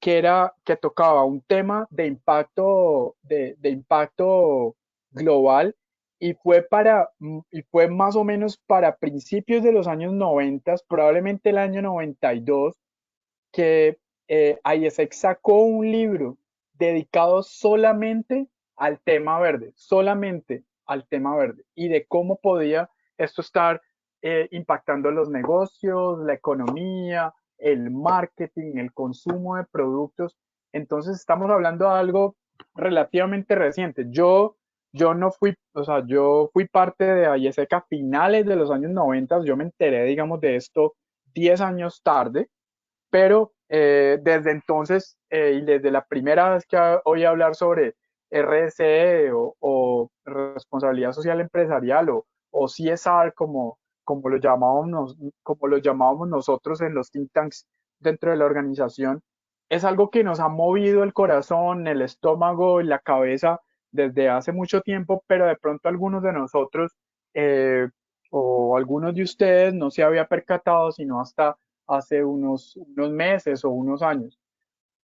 [0.00, 4.76] que era que tocaba un tema de impacto de impacto
[5.10, 5.74] global
[6.22, 10.76] y fue para mm, y fue más o menos para principios de los años 90,
[10.88, 12.80] probablemente el año 92,
[13.50, 16.38] que eh, ISEC sacó un libro
[16.74, 23.82] dedicado solamente al tema verde, solamente al tema verde y de cómo podía esto estar
[24.22, 30.38] eh, impactando los negocios, la economía, el marketing, el consumo de productos.
[30.70, 32.36] Entonces estamos hablando de algo
[32.76, 34.06] relativamente reciente.
[34.08, 34.56] Yo
[34.92, 38.90] yo no fui, o sea, yo fui parte de IESEC a finales de los años
[38.92, 40.94] 90, yo me enteré, digamos, de esto
[41.34, 42.48] 10 años tarde,
[43.10, 47.94] pero eh, desde entonces eh, y desde la primera vez que oí hablar sobre
[48.30, 56.28] RSE o, responsabilidad social empresarial o, o CSR como, como, lo llamábamos, como lo llamábamos
[56.28, 57.66] nosotros en los think tanks
[57.98, 59.22] dentro de la organización,
[59.68, 63.60] es algo que nos ha movido el corazón, el estómago y la cabeza
[63.92, 66.92] desde hace mucho tiempo, pero de pronto algunos de nosotros
[67.34, 67.88] eh,
[68.30, 73.70] o algunos de ustedes no se había percatado sino hasta hace unos, unos meses o
[73.70, 74.38] unos años.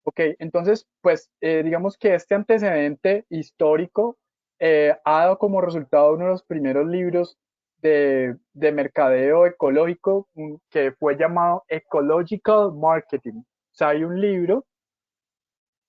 [0.05, 4.17] Ok, entonces, pues eh, digamos que este antecedente histórico
[4.61, 7.37] eh, ha dado como resultado uno de los primeros libros
[7.79, 10.29] de, de mercadeo ecológico
[10.71, 13.41] que fue llamado Ecological Marketing.
[13.41, 14.65] O sea, hay un libro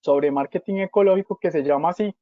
[0.01, 2.15] sobre marketing ecológico que se llama así,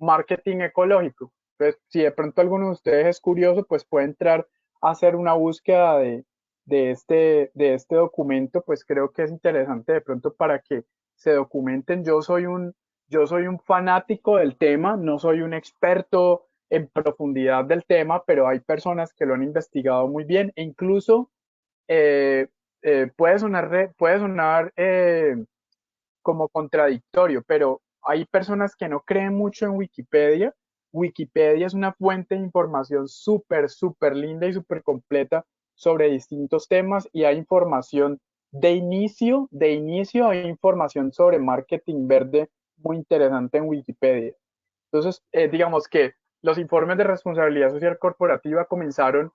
[0.00, 1.32] marketing ecológico.
[1.58, 4.48] Entonces, si de pronto alguno de ustedes es curioso, pues puede entrar
[4.80, 6.24] a hacer una búsqueda de,
[6.64, 10.84] de, este, de este documento, pues creo que es interesante de pronto para que
[11.16, 12.04] se documenten.
[12.04, 12.74] Yo soy un,
[13.08, 18.48] yo soy un fanático del tema, no soy un experto en profundidad del tema, pero
[18.48, 21.30] hay personas que lo han investigado muy bien e incluso
[21.88, 22.46] eh,
[22.82, 25.36] eh, puede sonar, puede sonar eh,
[26.22, 30.54] como contradictorio, pero hay personas que no creen mucho en Wikipedia.
[30.92, 37.08] Wikipedia es una fuente de información súper, súper linda y súper completa sobre distintos temas
[37.12, 43.68] y hay información de inicio, de inicio hay información sobre marketing verde muy interesante en
[43.68, 44.34] Wikipedia.
[44.90, 49.32] Entonces, eh, digamos que los informes de responsabilidad social corporativa comenzaron,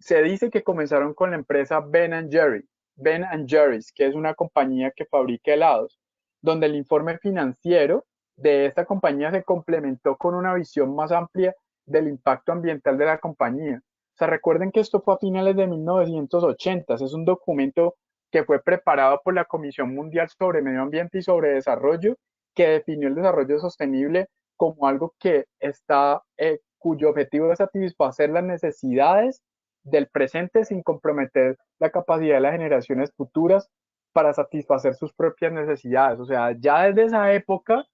[0.00, 2.66] se dice que comenzaron con la empresa Ben Jerry,
[2.96, 5.98] Ben Jerry's, que es una compañía que fabrica helados
[6.40, 8.04] donde el informe financiero
[8.36, 11.54] de esta compañía se complementó con una visión más amplia
[11.86, 13.80] del impacto ambiental de la compañía.
[13.80, 17.96] O sea, recuerden que esto fue a finales de 1980, es un documento
[18.30, 22.16] que fue preparado por la Comisión Mundial sobre Medio Ambiente y sobre Desarrollo,
[22.54, 28.44] que definió el desarrollo sostenible como algo que está, eh, cuyo objetivo es satisfacer las
[28.44, 29.40] necesidades
[29.84, 33.68] del presente sin comprometer la capacidad de las generaciones futuras
[34.12, 36.18] para satisfacer sus propias necesidades.
[36.20, 37.86] O sea, ya desde esa época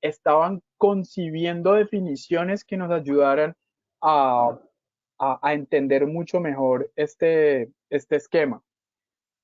[0.00, 3.54] estaban concibiendo definiciones que nos ayudaran
[4.02, 4.58] a,
[5.44, 8.62] entender mucho mejor este, este esquema.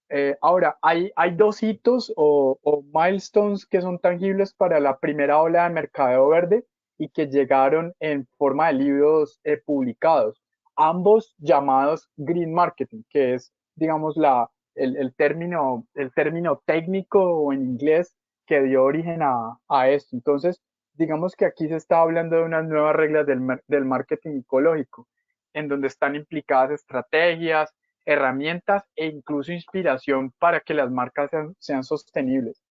[0.09, 2.59] Eh, ahora, hay, hay dos hitos o,
[2.92, 6.64] milestones que son tangibles para la primera ola de mercadeo verde
[6.96, 10.42] y que llegaron en forma de libros eh, publicados,
[10.76, 17.62] ambos llamados green marketing, que es, digamos, la, el, término, el término técnico o en
[17.62, 18.15] inglés
[18.47, 20.15] que dio origen a, a, esto.
[20.15, 20.62] Entonces,
[20.95, 25.09] digamos que aquí se está hablando de unas nuevas reglas del, del marketing ecológico.
[25.55, 27.75] en donde están implicadas estrategias,
[28.07, 32.62] herramientas e incluso inspiración para que las marcas sean, sostenibles.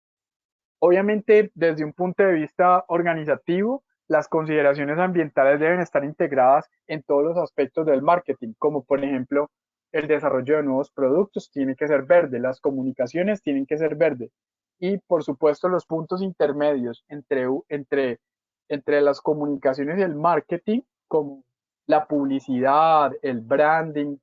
[0.80, 7.24] Obviamente, desde un punto de vista organizativo, las consideraciones ambientales deben estar integradas en todos
[7.24, 9.50] los aspectos del marketing, como por ejemplo
[9.96, 14.30] el desarrollo de nuevos productos tiene que ser verde, las comunicaciones tienen que ser verde
[14.78, 18.20] y por supuesto los puntos intermedios entre, entre,
[18.68, 21.46] entre las comunicaciones y el marketing, como
[21.88, 24.18] la publicidad, el branding,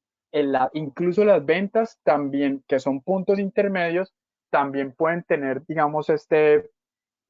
[0.74, 4.12] incluso las ventas también, que son puntos intermedios,
[4.50, 6.70] también pueden tener, digamos, este,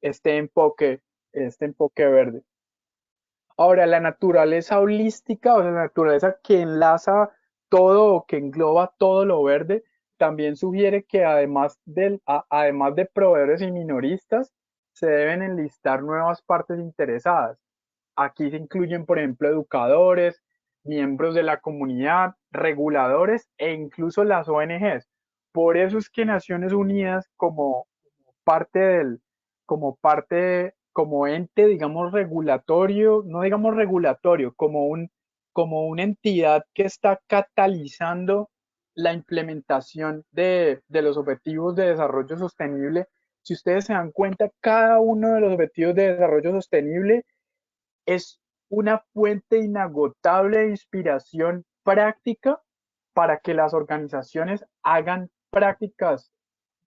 [0.01, 0.99] este enfoque,
[1.31, 2.43] este enfoque verde.
[3.55, 7.31] Ahora, la naturaleza holística o la naturaleza que enlaza
[7.73, 9.83] todo que engloba todo lo verde,
[10.17, 14.53] también sugiere que además, del, además de proveedores y minoristas,
[14.91, 17.57] se deben enlistar nuevas partes interesadas.
[18.15, 20.43] Aquí se incluyen, por ejemplo, educadores,
[20.83, 25.09] miembros de la comunidad, reguladores e incluso las ONGs.
[25.51, 27.87] Por eso es que Naciones Unidas como
[28.43, 29.19] parte del,
[29.65, 35.09] como parte, como ente, digamos, regulatorio, no digamos regulatorio, como un,
[35.53, 38.49] como una entidad que está catalizando
[38.95, 43.07] la implementación de, los objetivos de desarrollo sostenible.
[43.41, 47.25] Si ustedes se dan cuenta, cada uno de los objetivos de desarrollo sostenible
[48.05, 48.39] es
[48.69, 52.61] una fuente inagotable de inspiración práctica
[53.13, 56.31] para que las organizaciones hagan prácticas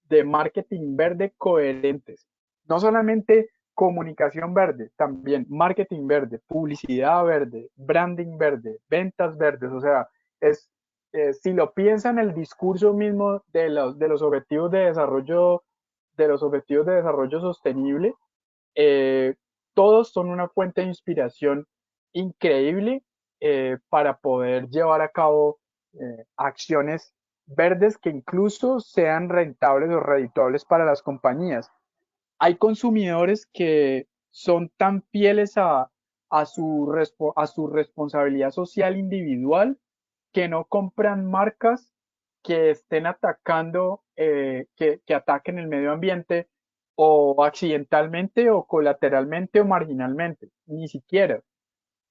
[0.08, 2.26] de marketing verde coherentes.
[2.64, 9.70] No solamente comunicación verde, también marketing verde, publicidad verde, branding verde, ventas verdes.
[9.70, 10.08] O sea,
[10.40, 10.68] es,
[11.12, 15.62] eh, si lo piensan el discurso mismo de los, objetivos de desarrollo,
[16.16, 18.14] de los objetivos de desarrollo sostenible,
[18.74, 19.34] eh,
[19.74, 21.66] todos son una fuente de inspiración
[22.14, 23.02] increíble
[23.40, 25.58] eh, para poder llevar a cabo
[26.36, 27.14] acciones
[27.46, 31.70] verdes que incluso sean rentables o redituables para las compañías.
[32.38, 35.90] Hay consumidores que son tan fieles a,
[36.44, 36.86] su,
[37.72, 39.78] responsabilidad social individual
[40.32, 41.92] que no compran marcas
[42.42, 46.48] que estén atacando, eh, que, que ataquen el medio ambiente
[46.96, 51.40] o accidentalmente o colateralmente o marginalmente, ni siquiera.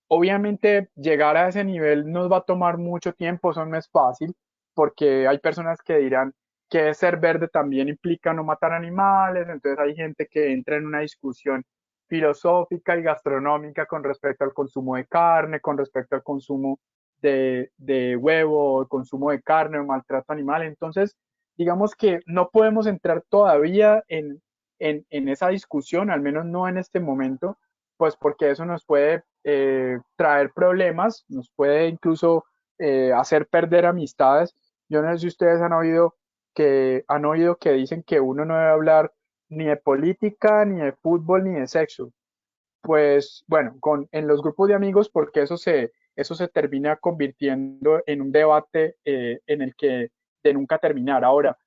[0.08, 4.36] Obviamente llegar a ese nivel nos va a tomar mucho tiempo, eso no es fácil,
[4.74, 6.34] porque hay personas que dirán
[6.70, 11.00] que ser verde también implica no matar animales, entonces hay gente que entra en una
[11.00, 11.64] discusión
[12.08, 16.80] filosófica y gastronómica con respecto al consumo de carne, con respecto al consumo
[17.22, 20.64] de, de huevo, el consumo de carne o maltrato animal.
[20.64, 21.16] Entonces,
[21.58, 24.42] digamos que no podemos entrar todavía en,
[24.80, 27.58] en, en esa discusión, al menos no en este momento,
[27.98, 32.46] pues porque eso nos puede eh, traer problemas, nos puede incluso
[32.78, 34.56] eh, hacer perder amistades.
[34.90, 36.16] Yo no sé si ustedes han oído
[36.56, 39.14] que han oído que dicen que uno no debe hablar
[39.50, 42.12] ni de política, ni de fútbol, ni de sexo.
[42.82, 48.02] Pues bueno, con, en los grupos de amigos, porque eso se, eso se termina convirtiendo
[48.08, 50.10] en un debate eh, en el que
[50.44, 51.24] de nunca terminar.
[51.24, 51.58] Ahora,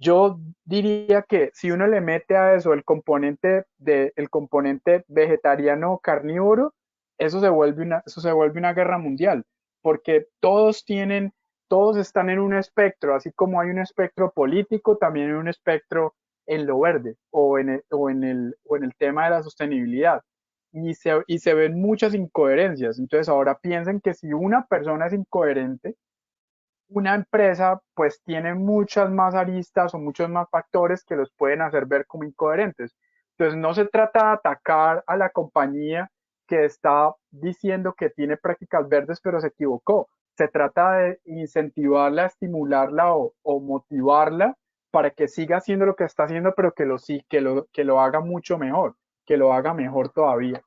[0.00, 5.98] yo diría que si uno le mete a eso el componente de el componente vegetariano
[6.02, 6.74] carnívoro,
[7.18, 9.44] eso se vuelve una, eso se vuelve una guerra mundial,
[9.80, 11.32] porque todos tienen,
[11.72, 16.14] todos están en un espectro, así como hay un espectro político, también hay un espectro
[16.44, 19.42] en lo verde o en el, o en el, o en el tema de la
[19.42, 20.20] sostenibilidad.
[20.70, 22.98] Y se, y se ven muchas incoherencias.
[22.98, 25.96] Entonces ahora piensen que si una persona es incoherente,
[26.88, 31.86] una empresa pues tiene muchas más aristas o muchos más factores que los pueden hacer
[31.86, 32.94] ver como incoherentes.
[33.38, 36.10] Entonces no se trata de atacar a la compañía
[36.46, 40.10] que está diciendo que tiene prácticas verdes pero se equivocó.
[40.36, 44.56] Se trata de incentivarla, estimularla o, motivarla
[44.90, 49.36] para que siga haciendo lo que está haciendo pero que lo, haga mucho mejor, que
[49.36, 50.62] lo haga mejor todavía.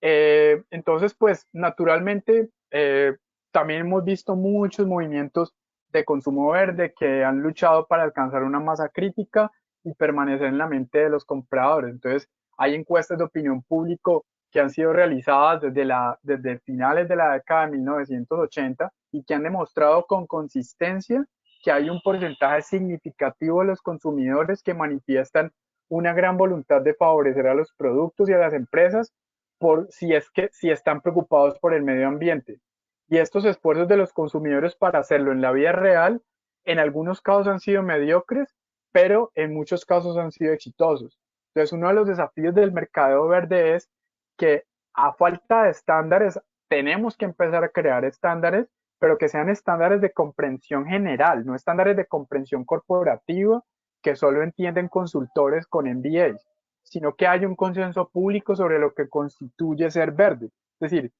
[0.00, 3.16] Eh, entonces pues naturalmente eh,
[3.50, 5.54] también hemos visto muchos movimientos
[5.88, 9.50] de consumo verde que han luchado para alcanzar una masa crítica
[9.82, 11.90] y permanecer en la mente de los compradores.
[11.90, 17.16] Entonces, hay encuestas de opinión público que han sido realizadas desde, la, desde finales de
[17.16, 21.26] la década de 1980 y que han demostrado con consistencia
[21.62, 25.52] que hay un porcentaje significativo de los consumidores que manifiestan
[25.88, 29.12] una gran voluntad de favorecer a los productos y a las empresas
[29.58, 32.60] por si es que si están preocupados por el medio ambiente.
[33.08, 36.22] Y estos esfuerzos de los consumidores para hacerlo en la vida real,
[36.64, 38.54] en algunos casos han sido mediocres,
[38.92, 41.18] pero en muchos casos han sido exitosos.
[41.54, 43.88] Entonces, uno de los desafíos del mercado verde es
[44.36, 44.64] que
[44.94, 48.66] a falta de estándares tenemos que empezar a crear estándares,
[48.98, 53.62] pero que sean estándares de comprensión general, no estándares de comprensión corporativa
[54.02, 56.46] que solo entienden consultores con MBAs,
[56.82, 60.46] sino que haya un consenso público sobre lo que constituye ser verde.
[60.80, 61.12] Es decir,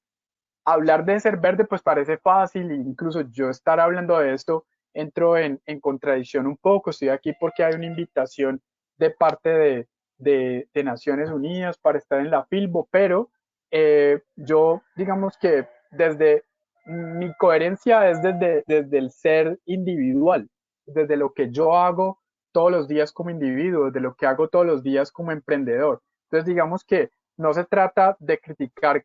[0.64, 5.60] hablar de ser verde pues parece fácil, incluso yo estar hablando de esto entro en,
[5.66, 8.62] en contradicción un poco, estoy aquí porque hay una invitación
[8.96, 9.88] de parte de,
[10.18, 13.30] de, Naciones Unidas para estar en la FILBO, pero
[13.70, 16.44] eh, yo digamos que desde
[16.86, 20.48] mi coherencia es desde, desde el ser individual,
[20.86, 22.20] desde lo que yo hago
[22.52, 26.02] todos los días como individuo, desde lo que hago todos los días como emprendedor.
[26.24, 29.04] Entonces digamos que no se trata de criticar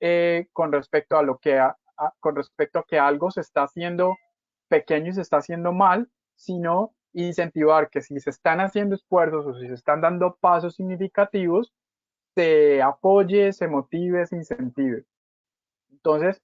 [0.00, 1.60] eh, con respecto a lo que
[2.20, 4.16] con respecto a que algo se está haciendo
[4.68, 9.54] pequeño y se está haciendo mal, sino incentivar que si se están haciendo esfuerzos o
[9.54, 11.72] si se están dando pasos significativos,
[12.34, 15.04] se apoye, se motive, se incentive.
[15.90, 16.42] Entonces,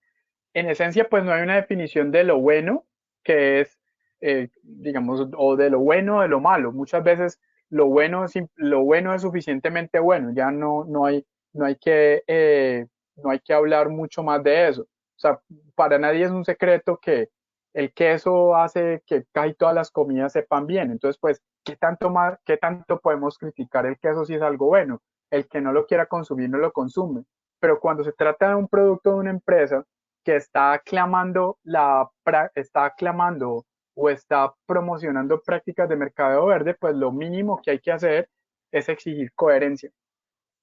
[0.55, 2.87] en esencia, pues no hay una definición de lo bueno,
[3.23, 3.79] que es,
[4.21, 6.73] eh, digamos, o de lo bueno o de lo malo.
[6.73, 7.41] Muchas veces
[7.71, 12.23] lo bueno es, lo bueno es suficientemente bueno, ya no, no, hay, no, hay que,
[12.27, 14.83] eh, no hay que hablar mucho más de eso.
[14.83, 15.41] O sea,
[15.75, 17.29] para nadie es un secreto que
[17.75, 20.91] el queso hace que casi todas las comidas sepan bien.
[20.91, 25.01] Entonces, pues, ¿qué tanto, más, ¿qué tanto podemos criticar el queso si es algo bueno?
[25.31, 27.25] El que no lo quiera consumir no lo consume.
[27.61, 29.85] Pero cuando se trata de un producto de una empresa
[30.25, 32.09] que está aclamando, la,
[32.55, 33.65] está aclamando
[33.95, 38.29] o está promocionando prácticas de mercado verde, pues lo mínimo que hay que hacer
[38.71, 39.91] es exigir coherencia.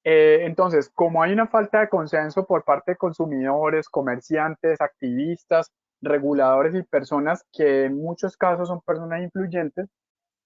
[0.03, 6.75] Eh, entonces, como hay una falta de consenso por parte de consumidores, comerciantes, activistas, reguladores
[6.75, 9.87] y personas que en muchos casos son personas influyentes,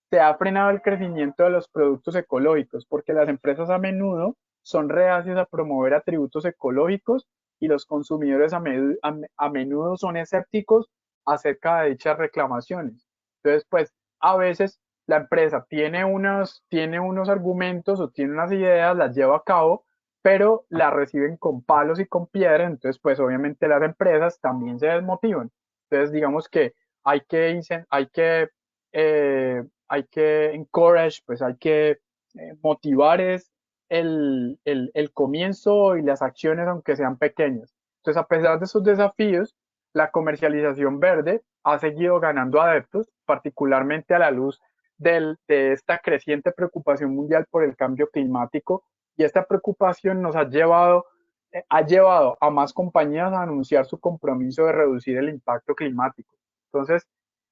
[0.09, 4.89] se ha frenado el crecimiento de los productos ecológicos, porque las empresas a menudo son
[4.89, 7.27] reacias a promover atributos ecológicos
[7.59, 10.89] y los consumidores a, menudo son escépticos
[11.25, 13.05] acerca de dichas reclamaciones.
[13.43, 18.95] Entonces, pues, a veces la empresa tiene unos, tiene unos argumentos o tiene unas ideas,
[18.95, 19.85] las lleva a cabo,
[20.21, 24.87] pero las reciben con palos y con piedras, entonces, pues, obviamente las empresas también se
[24.87, 25.51] desmotivan.
[25.89, 28.49] Entonces, digamos que hay que, hay que,
[28.91, 31.99] eh, hay que encourage, pues hay que
[32.35, 33.51] eh, motivar es
[33.89, 37.73] el, el, el, comienzo y las acciones, aunque sean pequeñas.
[37.99, 39.55] Entonces, a pesar de esos desafíos,
[39.93, 44.61] la comercialización verde ha seguido ganando adeptos, particularmente a la luz
[44.97, 48.83] del, de esta creciente preocupación mundial por el cambio climático.
[49.19, 51.05] Y esta preocupación nos ha llevado,
[51.51, 56.37] eh, ha llevado a más compañías a anunciar su compromiso de reducir el impacto climático.
[56.71, 57.05] Entonces,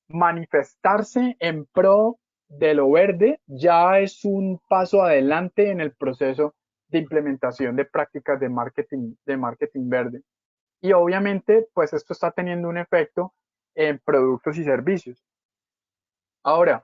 [0.08, 6.56] manifestarse en pro de lo verde ya es un paso adelante en el proceso
[6.88, 10.22] de implementación de prácticas de marketing, de marketing verde.
[10.80, 13.34] Y obviamente, pues esto está teniendo un efecto
[13.76, 15.22] en productos y servicios.
[16.44, 16.82] Ahora,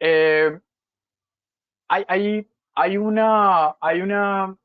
[0.00, 0.58] eh,
[1.86, 4.56] hay, hay, hay, una, hay una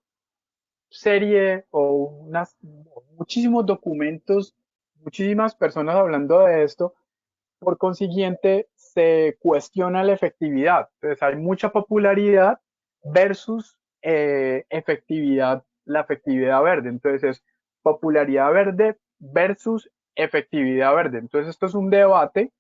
[0.90, 2.58] serie o unas,
[3.18, 4.56] muchísimos documentos,
[5.04, 6.94] muchísimas personas hablando de esto.
[7.60, 10.90] Por consiguiente, se cuestiona la efectividad.
[10.96, 12.60] Entonces hay mucha popularidad
[13.04, 16.90] versus eh, efectividad, la efectividad verde.
[16.90, 17.44] Entonces es
[17.82, 21.20] popularidad verde versus efectividad verde.
[21.20, 22.52] Entonces esto es un debate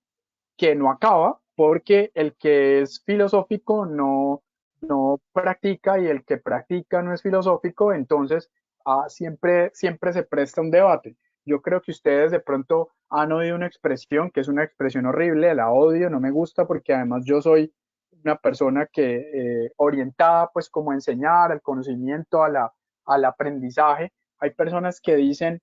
[0.58, 4.43] que no acaba porque el que es filosófico no,
[4.82, 8.51] no practica y el que practica no es filosófico, entonces
[8.86, 11.15] ah, siempre, siempre se presta un debate.
[11.45, 15.53] Yo creo que ustedes de pronto han oído una expresión que es una expresión horrible,
[15.55, 17.73] la odio, no me gusta porque además yo soy
[18.23, 22.73] una persona que eh, orientada pues como enseñar, al conocimiento, a
[23.05, 24.11] al aprendizaje.
[24.39, 25.61] Hay personas que dicen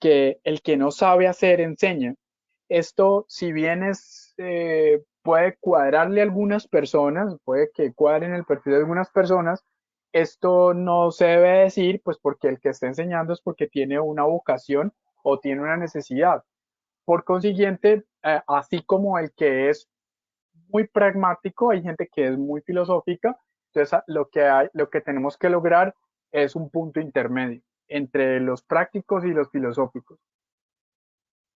[0.00, 2.14] que el que no sabe hacer enseña.
[2.68, 8.72] Esto, si bien es, eh, puede cuadrarle a algunas personas, puede que cuadren el perfil
[8.72, 9.62] de algunas personas,
[10.10, 14.22] esto no se debe decir, pues porque el que está enseñando es porque tiene una
[14.22, 14.90] vocación
[15.22, 16.44] o tiene una necesidad.
[17.04, 19.86] Por consiguiente, eh, así como el que es
[20.68, 23.36] muy pragmático, hay gente que es muy filosófica,
[23.74, 25.94] entonces lo que, hay, lo que tenemos que lograr
[26.32, 30.18] es un punto intermedio entre los prácticos y los filosóficos.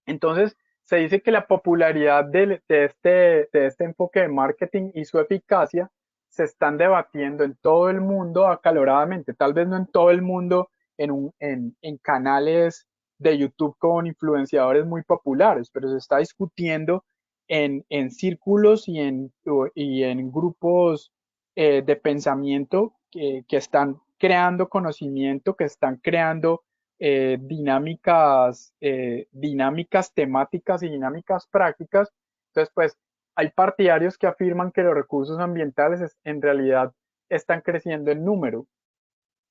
[0.05, 5.19] Entonces, se dice que la popularidad de, este, de este enfoque de marketing y su
[5.19, 5.91] eficacia
[6.29, 10.71] se están debatiendo en todo el mundo acaloradamente, tal vez no en todo el mundo
[10.97, 12.87] en, un, en, en canales
[13.19, 17.05] de YouTube con influenciadores muy populares, pero se está discutiendo
[17.49, 19.33] en, en círculos y en,
[19.75, 21.13] y en grupos
[21.55, 26.63] eh, de pensamiento que, que, están creando conocimiento, que están creando
[27.05, 32.13] eh, dinámicas, eh, dinámicas temáticas y dinámicas prácticas.
[32.51, 32.97] Entonces, pues
[33.35, 36.93] hay partidarios que afirman que los recursos ambientales en realidad
[37.29, 38.69] están creciendo en número.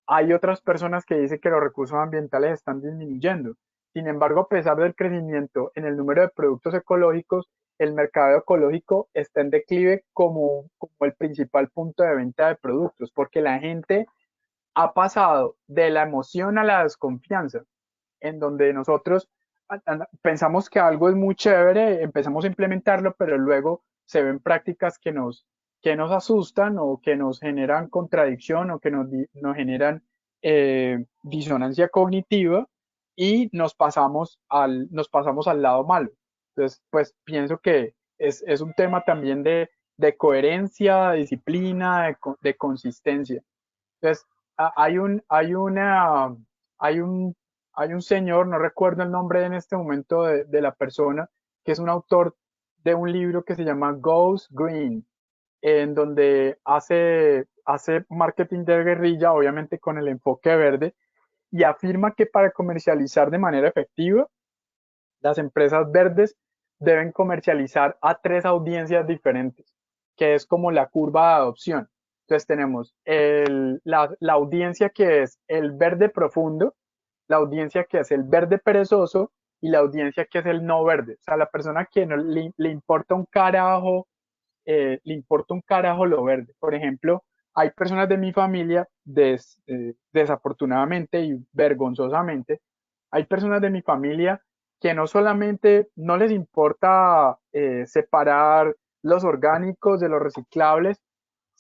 [0.07, 3.55] Hay otras personas que dicen que los recursos ambientales están disminuyendo.
[3.93, 7.49] Sin embargo, a pesar del crecimiento en el número de productos ecológicos,
[7.79, 13.11] el mercado ecológico está en declive como, como el principal punto de venta de productos,
[13.11, 14.05] porque la gente
[14.73, 17.63] ha pasado de la emoción a la desconfianza,
[18.19, 19.29] en donde nosotros
[20.21, 25.11] pensamos que algo es muy chévere, empezamos a implementarlo, pero luego se ven prácticas que
[25.11, 25.45] nos,
[25.81, 30.03] que nos asustan o que nos generan contradicción o que nos, nos generan
[30.41, 32.67] eh, disonancia cognitiva
[33.15, 36.11] y nos pasamos, al, nos pasamos al lado malo.
[36.55, 42.17] Entonces, pues pienso que es, es un tema también de, de coherencia, de disciplina, de,
[42.41, 43.41] de consistencia.
[44.01, 44.25] Entonces,
[44.75, 45.53] hay un, hay
[46.99, 47.35] un,
[48.01, 51.29] señor, no recuerdo el nombre en este momento de, la persona,
[51.63, 52.35] que es un autor
[52.83, 55.05] de un libro que se llama Goes Green,
[55.61, 57.45] en donde hace
[58.09, 60.95] marketing de guerrilla, obviamente con el enfoque verde,
[61.51, 64.27] y afirma que para comercializar de manera efectiva,
[65.19, 66.35] las empresas verdes
[66.79, 69.75] deben comercializar a tres audiencias diferentes,
[70.15, 71.90] que es como la curva de adopción.
[72.31, 72.95] Entonces tenemos
[73.83, 76.75] la, audiencia que es el verde profundo,
[77.27, 81.15] la audiencia que es el verde perezoso y la audiencia que es el no verde.
[81.15, 84.07] O sea, la persona que no, le, importa un carajo,
[84.63, 86.53] eh, le importa un carajo lo verde.
[86.57, 92.61] Por ejemplo, hay personas de mi familia, eh, desafortunadamente y vergonzosamente,
[93.11, 94.41] hay personas de mi familia
[94.79, 98.73] que no solamente no les importa eh, separar
[99.03, 101.01] los orgánicos de los reciclables,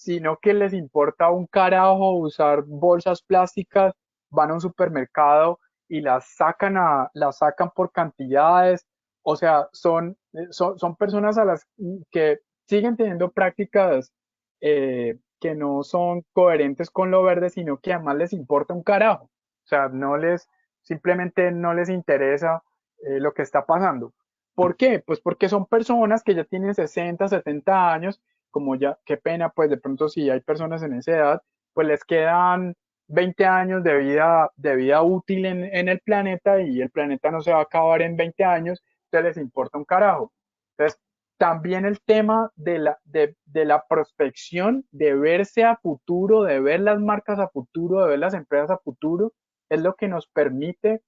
[0.01, 3.93] sino que les importa un carajo usar bolsas plásticas,
[4.31, 8.87] van a un supermercado y las sacan, a, las sacan por cantidades,
[9.21, 11.67] o sea, son, eh, son, son personas a las
[12.09, 14.11] que siguen teniendo prácticas
[14.59, 19.25] eh, que no son coherentes con lo verde, sino que además les importa un carajo.
[19.25, 20.49] O sea, no les,
[20.81, 22.63] simplemente no les interesa
[23.05, 24.13] eh, lo que está pasando.
[24.55, 24.99] ¿Por qué?
[24.99, 28.19] Pues porque son personas que ya tienen 60, 70 años
[28.51, 31.41] como ya, qué pena, pues de pronto si hay personas en esa edad,
[31.73, 32.75] pues les quedan
[33.07, 37.41] 20 años de vida, de vida útil en, en el planeta y el planeta no
[37.41, 40.31] se va a acabar en 20 años, entonces les importa un carajo.
[40.77, 40.99] Entonces,
[41.37, 46.81] también el tema de la, de, de, la prospección, de verse a futuro, de ver
[46.81, 49.33] las marcas a futuro, de ver las empresas a futuro,
[49.69, 51.01] es lo que nos permite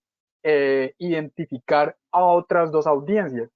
[0.43, 3.49] eh, identificar a otras dos audiencias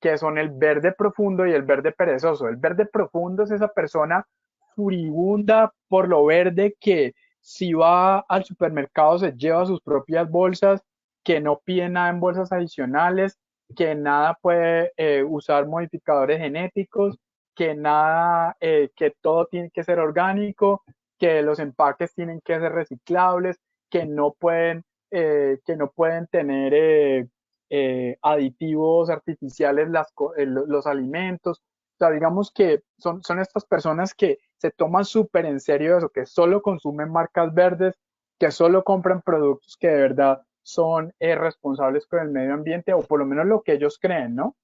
[0.00, 2.48] que son el verde profundo y el verde perezoso.
[2.48, 4.26] El verde profundo es esa persona
[4.74, 10.82] furibunda por lo verde que si va al supermercado se lleva sus propias bolsas,
[11.24, 13.38] que no pide nada en bolsas adicionales,
[13.74, 17.18] que nada puede eh, usar modificadores genéticos,
[17.54, 20.84] que nada, eh, que todo tiene que ser orgánico,
[21.18, 23.58] que los empaques tienen que ser reciclables,
[23.90, 27.28] que no pueden, eh, que no pueden tener
[27.70, 31.58] eh, aditivos artificiales los alimentos.
[31.60, 36.08] O sea, digamos que son, son estas personas que se toman súper en serio eso,
[36.10, 37.94] que solo consumen marcas verdes,
[38.38, 43.00] que solo compran productos que de verdad son eh, responsables con el medio ambiente, o
[43.00, 44.56] por lo menos lo que ellos creen, ¿no?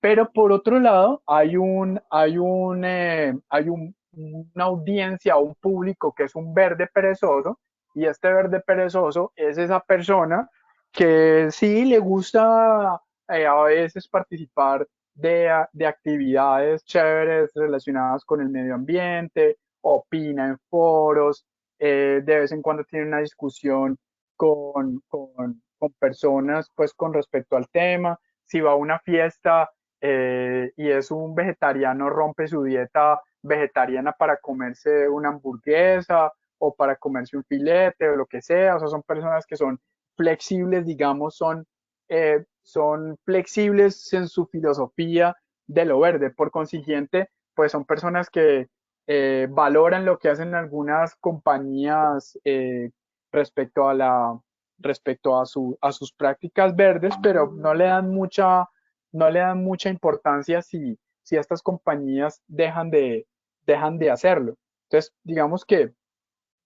[0.00, 6.14] Pero por otro lado, hay un, hay un, eh, hay un, una audiencia un público
[6.14, 7.58] que es un verde perezoso,
[7.94, 10.48] y este verde perezoso es esa persona
[10.92, 18.48] que sí le gusta eh, a veces participar de, de, actividades chéveres relacionadas con el
[18.48, 21.46] medio ambiente, opina en foros,
[21.78, 23.96] eh, de vez en cuando tiene una discusión
[24.36, 29.70] con, con, con, personas pues con respecto al tema, si va a una fiesta
[30.00, 36.96] eh, y es un vegetariano, rompe su dieta vegetariana para comerse una hamburguesa o para
[36.96, 39.80] comerse un filete o lo que sea, o sea, son personas que son
[40.16, 41.66] flexibles, digamos, son,
[42.08, 45.36] eh, son flexibles en su filosofía
[45.66, 46.30] de lo verde.
[46.30, 48.68] Por consiguiente, pues son personas que
[49.06, 52.90] eh, valoran lo que hacen algunas compañías eh,
[53.32, 54.40] respecto a la
[54.80, 58.66] respecto a, su, a sus prácticas verdes, pero no le dan mucha,
[59.12, 63.26] no le dan mucha importancia si, si estas compañías dejan de,
[63.66, 64.56] dejan de hacerlo.
[64.84, 65.92] Entonces, digamos que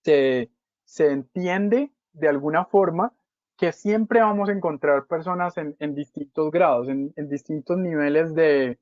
[0.04, 0.50] se,
[0.84, 3.12] se entiende de alguna forma
[3.56, 8.78] que siempre vamos a encontrar personas en, distintos grados, en, distintos niveles de,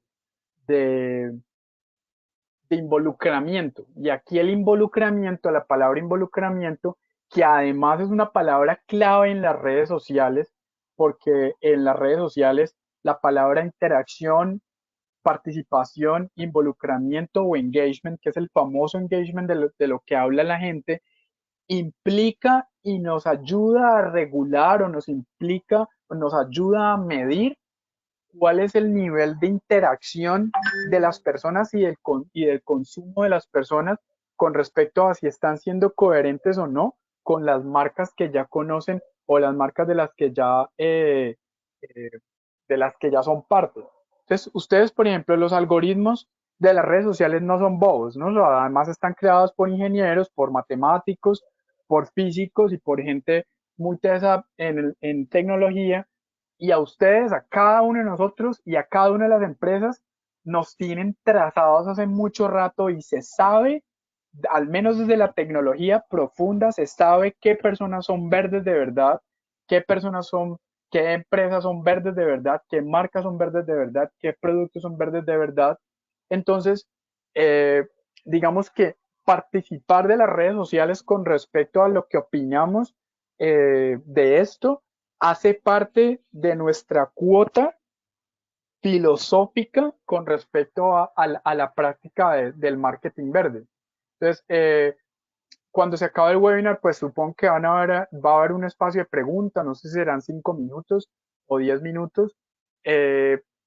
[2.71, 3.87] involucramiento.
[3.97, 6.97] Y aquí el involucramiento, la palabra involucramiento,
[7.29, 10.55] que además es una palabra clave en las redes sociales,
[10.97, 14.63] porque en las redes sociales la palabra interacción,
[15.23, 21.03] participación, involucramiento o engagement, que es el famoso engagement de lo, que habla la gente,
[21.69, 27.57] implica y nos ayuda a regular o nos implica o nos ayuda a medir
[28.39, 30.53] cuál es el nivel de interacción
[30.91, 31.85] de las personas y,
[32.33, 33.99] y del consumo de las personas
[34.37, 39.01] con respecto a si están siendo coherentes o no con las marcas que ya conocen
[39.27, 41.37] o las marcas de las que ya eh,
[41.83, 42.11] eh,
[42.69, 43.81] de las que ya son parte.
[44.21, 46.29] Entonces, ustedes, por ejemplo, los algoritmos
[46.63, 48.29] de las redes sociales no son bobos, ¿no?
[48.47, 51.45] Además están creados por ingenieros, por matemáticos,
[51.89, 53.47] por físicos y por gente
[53.77, 56.07] muy tesa en, en tecnología.
[56.59, 60.03] Y a ustedes, a cada uno de nosotros y a cada una de las empresas,
[60.45, 63.83] nos tienen trazados hace mucho rato y se sabe,
[64.51, 69.21] al menos desde la tecnología profunda, se sabe qué personas son verdes de verdad,
[69.69, 70.59] qué personas son
[70.93, 74.97] qué empresas son verdes de verdad, qué marcas son verdes de verdad, qué productos son
[74.99, 75.79] verdes de verdad.
[76.33, 76.89] Entonces,
[77.35, 77.87] eh,
[78.25, 82.97] digamos que participar de las redes sociales con respecto a lo que opinamos
[83.39, 84.83] eh, de esto
[85.21, 87.79] hace parte de nuestra cuota
[88.81, 91.13] filosófica con respecto a,
[91.55, 93.67] la práctica del marketing verde.
[94.19, 94.97] Entonces, eh,
[95.71, 98.65] cuando se acabe el webinar, pues supongo que van a haber, va a haber un
[98.65, 101.11] espacio de preguntas, no sé si serán cinco minutos
[101.47, 102.35] o diez minutos,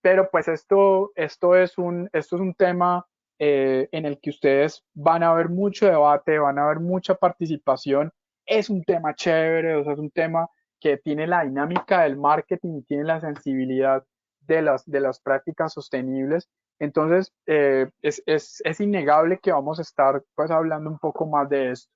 [0.05, 3.07] pero pues esto, esto, es un, esto es un tema
[3.39, 8.11] eh, en el que ustedes van a ver mucho debate, van a ver mucha participación,
[8.45, 10.47] es un tema chévere, o sea, es un tema
[10.79, 14.05] que tiene la dinámica del marketing, tiene la sensibilidad
[14.41, 16.51] de las, de las prácticas sostenibles.
[16.77, 21.49] Entonces, eh, es, es, es innegable que vamos a estar pues hablando un poco más
[21.49, 21.91] de esto.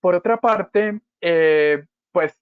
[0.00, 2.40] Por otra parte, eh, pues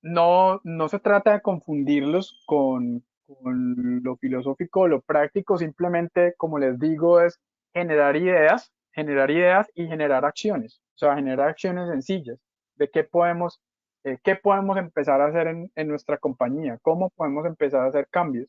[0.00, 3.04] no, no se trata de confundirlos con,
[3.44, 7.40] lo filosófico lo práctico, simplemente, como les digo, es
[7.72, 12.38] generar ideas, generar ideas y generar acciones, o sea, generar acciones sencillas.
[12.76, 13.60] De qué podemos,
[14.04, 18.48] eh, qué podemos empezar a hacer en, nuestra compañía, cómo podemos empezar a hacer cambios.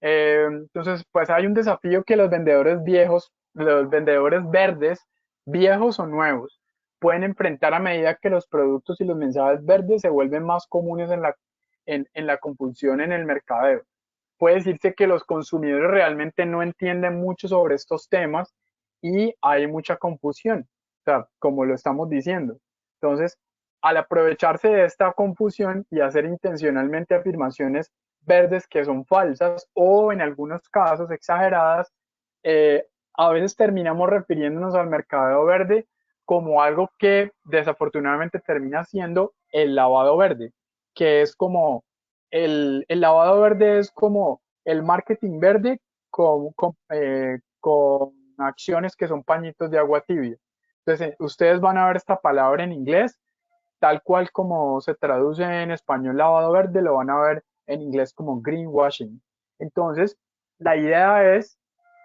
[0.00, 5.06] Eh, entonces, pues hay un desafío que los vendedores viejos, los vendedores verdes,
[5.44, 6.60] viejos o nuevos,
[6.98, 11.10] pueden enfrentar a medida que los productos y los mensajes verdes se vuelven más comunes
[11.10, 11.34] en la,
[11.86, 13.82] en, la compulsión en el mercadeo.
[14.38, 18.54] Puede decirse que los consumidores realmente no entienden mucho sobre estos temas
[19.02, 20.68] y hay mucha confusión,
[21.00, 22.58] o sea, como lo estamos diciendo.
[23.00, 23.38] Entonces,
[23.82, 27.90] al aprovecharse de esta confusión y hacer intencionalmente afirmaciones
[28.22, 31.92] verdes que son falsas o en algunos casos exageradas,
[32.42, 35.86] eh, a veces terminamos refiriéndonos al mercadeo verde
[36.24, 40.52] como algo que desafortunadamente termina siendo el lavado verde,
[41.00, 41.82] que es como
[42.30, 45.80] el, el lavado verde es como el marketing verde
[46.10, 50.36] con, con, eh, con, acciones que son pañitos de agua tibia.
[50.84, 53.18] Entonces, ustedes van a ver esta palabra en inglés,
[53.78, 58.12] tal cual como se traduce en español lavado verde, lo van a ver en inglés
[58.12, 59.22] como greenwashing.
[59.58, 60.18] Entonces,
[60.58, 61.58] la idea es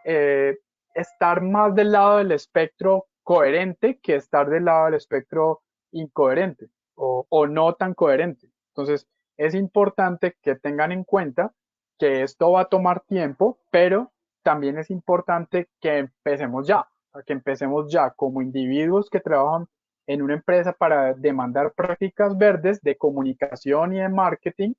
[0.06, 0.58] eh,
[0.94, 7.48] estar más del lado del espectro coherente que estar del lado del espectro incoherente o,
[7.48, 8.55] no tan coherente.
[8.76, 9.08] Entonces,
[9.38, 11.54] es importante que tengan en cuenta
[11.98, 14.12] que esto va a tomar tiempo, pero
[14.44, 16.88] también es importante que empecemos ya,
[17.26, 19.68] que empecemos ya como individuos que trabajan
[20.08, 24.74] en una empresa para demandar prácticas verdes de comunicación y de marketing,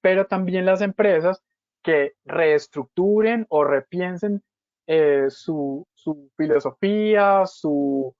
[0.00, 1.42] pero también las empresas
[1.82, 4.42] que reestructuren o repiensen
[4.88, 5.86] eh, su,
[6.36, 8.14] filosofía, sus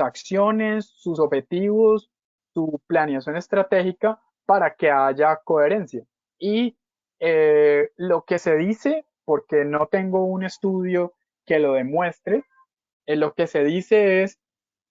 [0.00, 2.11] acciones, sus objetivos,
[2.54, 6.04] su planeación estratégica para que haya coherencia.
[6.38, 6.76] Y
[7.20, 11.14] eh, lo que se dice, porque no tengo un estudio
[11.46, 12.44] que lo demuestre,
[13.06, 14.38] eh, lo que se dice es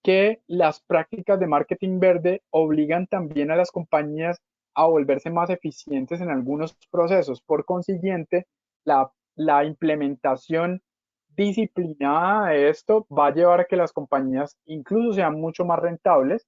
[0.03, 4.41] que las prácticas de marketing verde obligan también a las compañías
[4.73, 7.41] a volverse más eficientes en algunos procesos.
[7.41, 8.47] Por consiguiente,
[8.83, 10.81] la la implementación
[11.29, 16.47] disciplinada de esto va a llevar a que las compañías incluso sean mucho más rentables.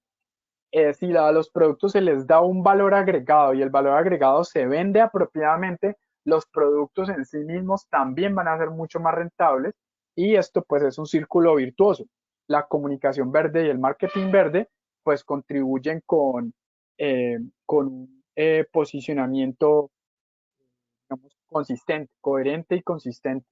[0.75, 4.43] Eh, si a los productos se les da un valor agregado y el valor agregado
[4.43, 9.75] se vende apropiadamente, los productos en sí mismos también van a ser mucho más rentables
[10.15, 12.05] y esto pues es un círculo virtuoso.
[12.47, 14.67] La comunicación verde y el marketing verde
[15.03, 16.55] pues contribuyen con,
[16.97, 19.91] eh, con un eh, posicionamiento
[21.45, 23.45] consistente, coherente y consistente.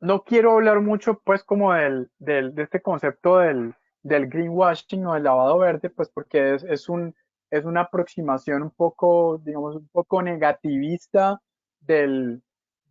[0.00, 5.14] No quiero hablar mucho pues como del, del, de este concepto del, del greenwashing o
[5.14, 7.14] del lavado verde, pues porque es, es, un,
[7.50, 11.40] es una aproximación un poco, digamos, un poco negativista
[11.80, 12.42] del,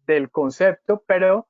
[0.06, 1.49] del concepto, pero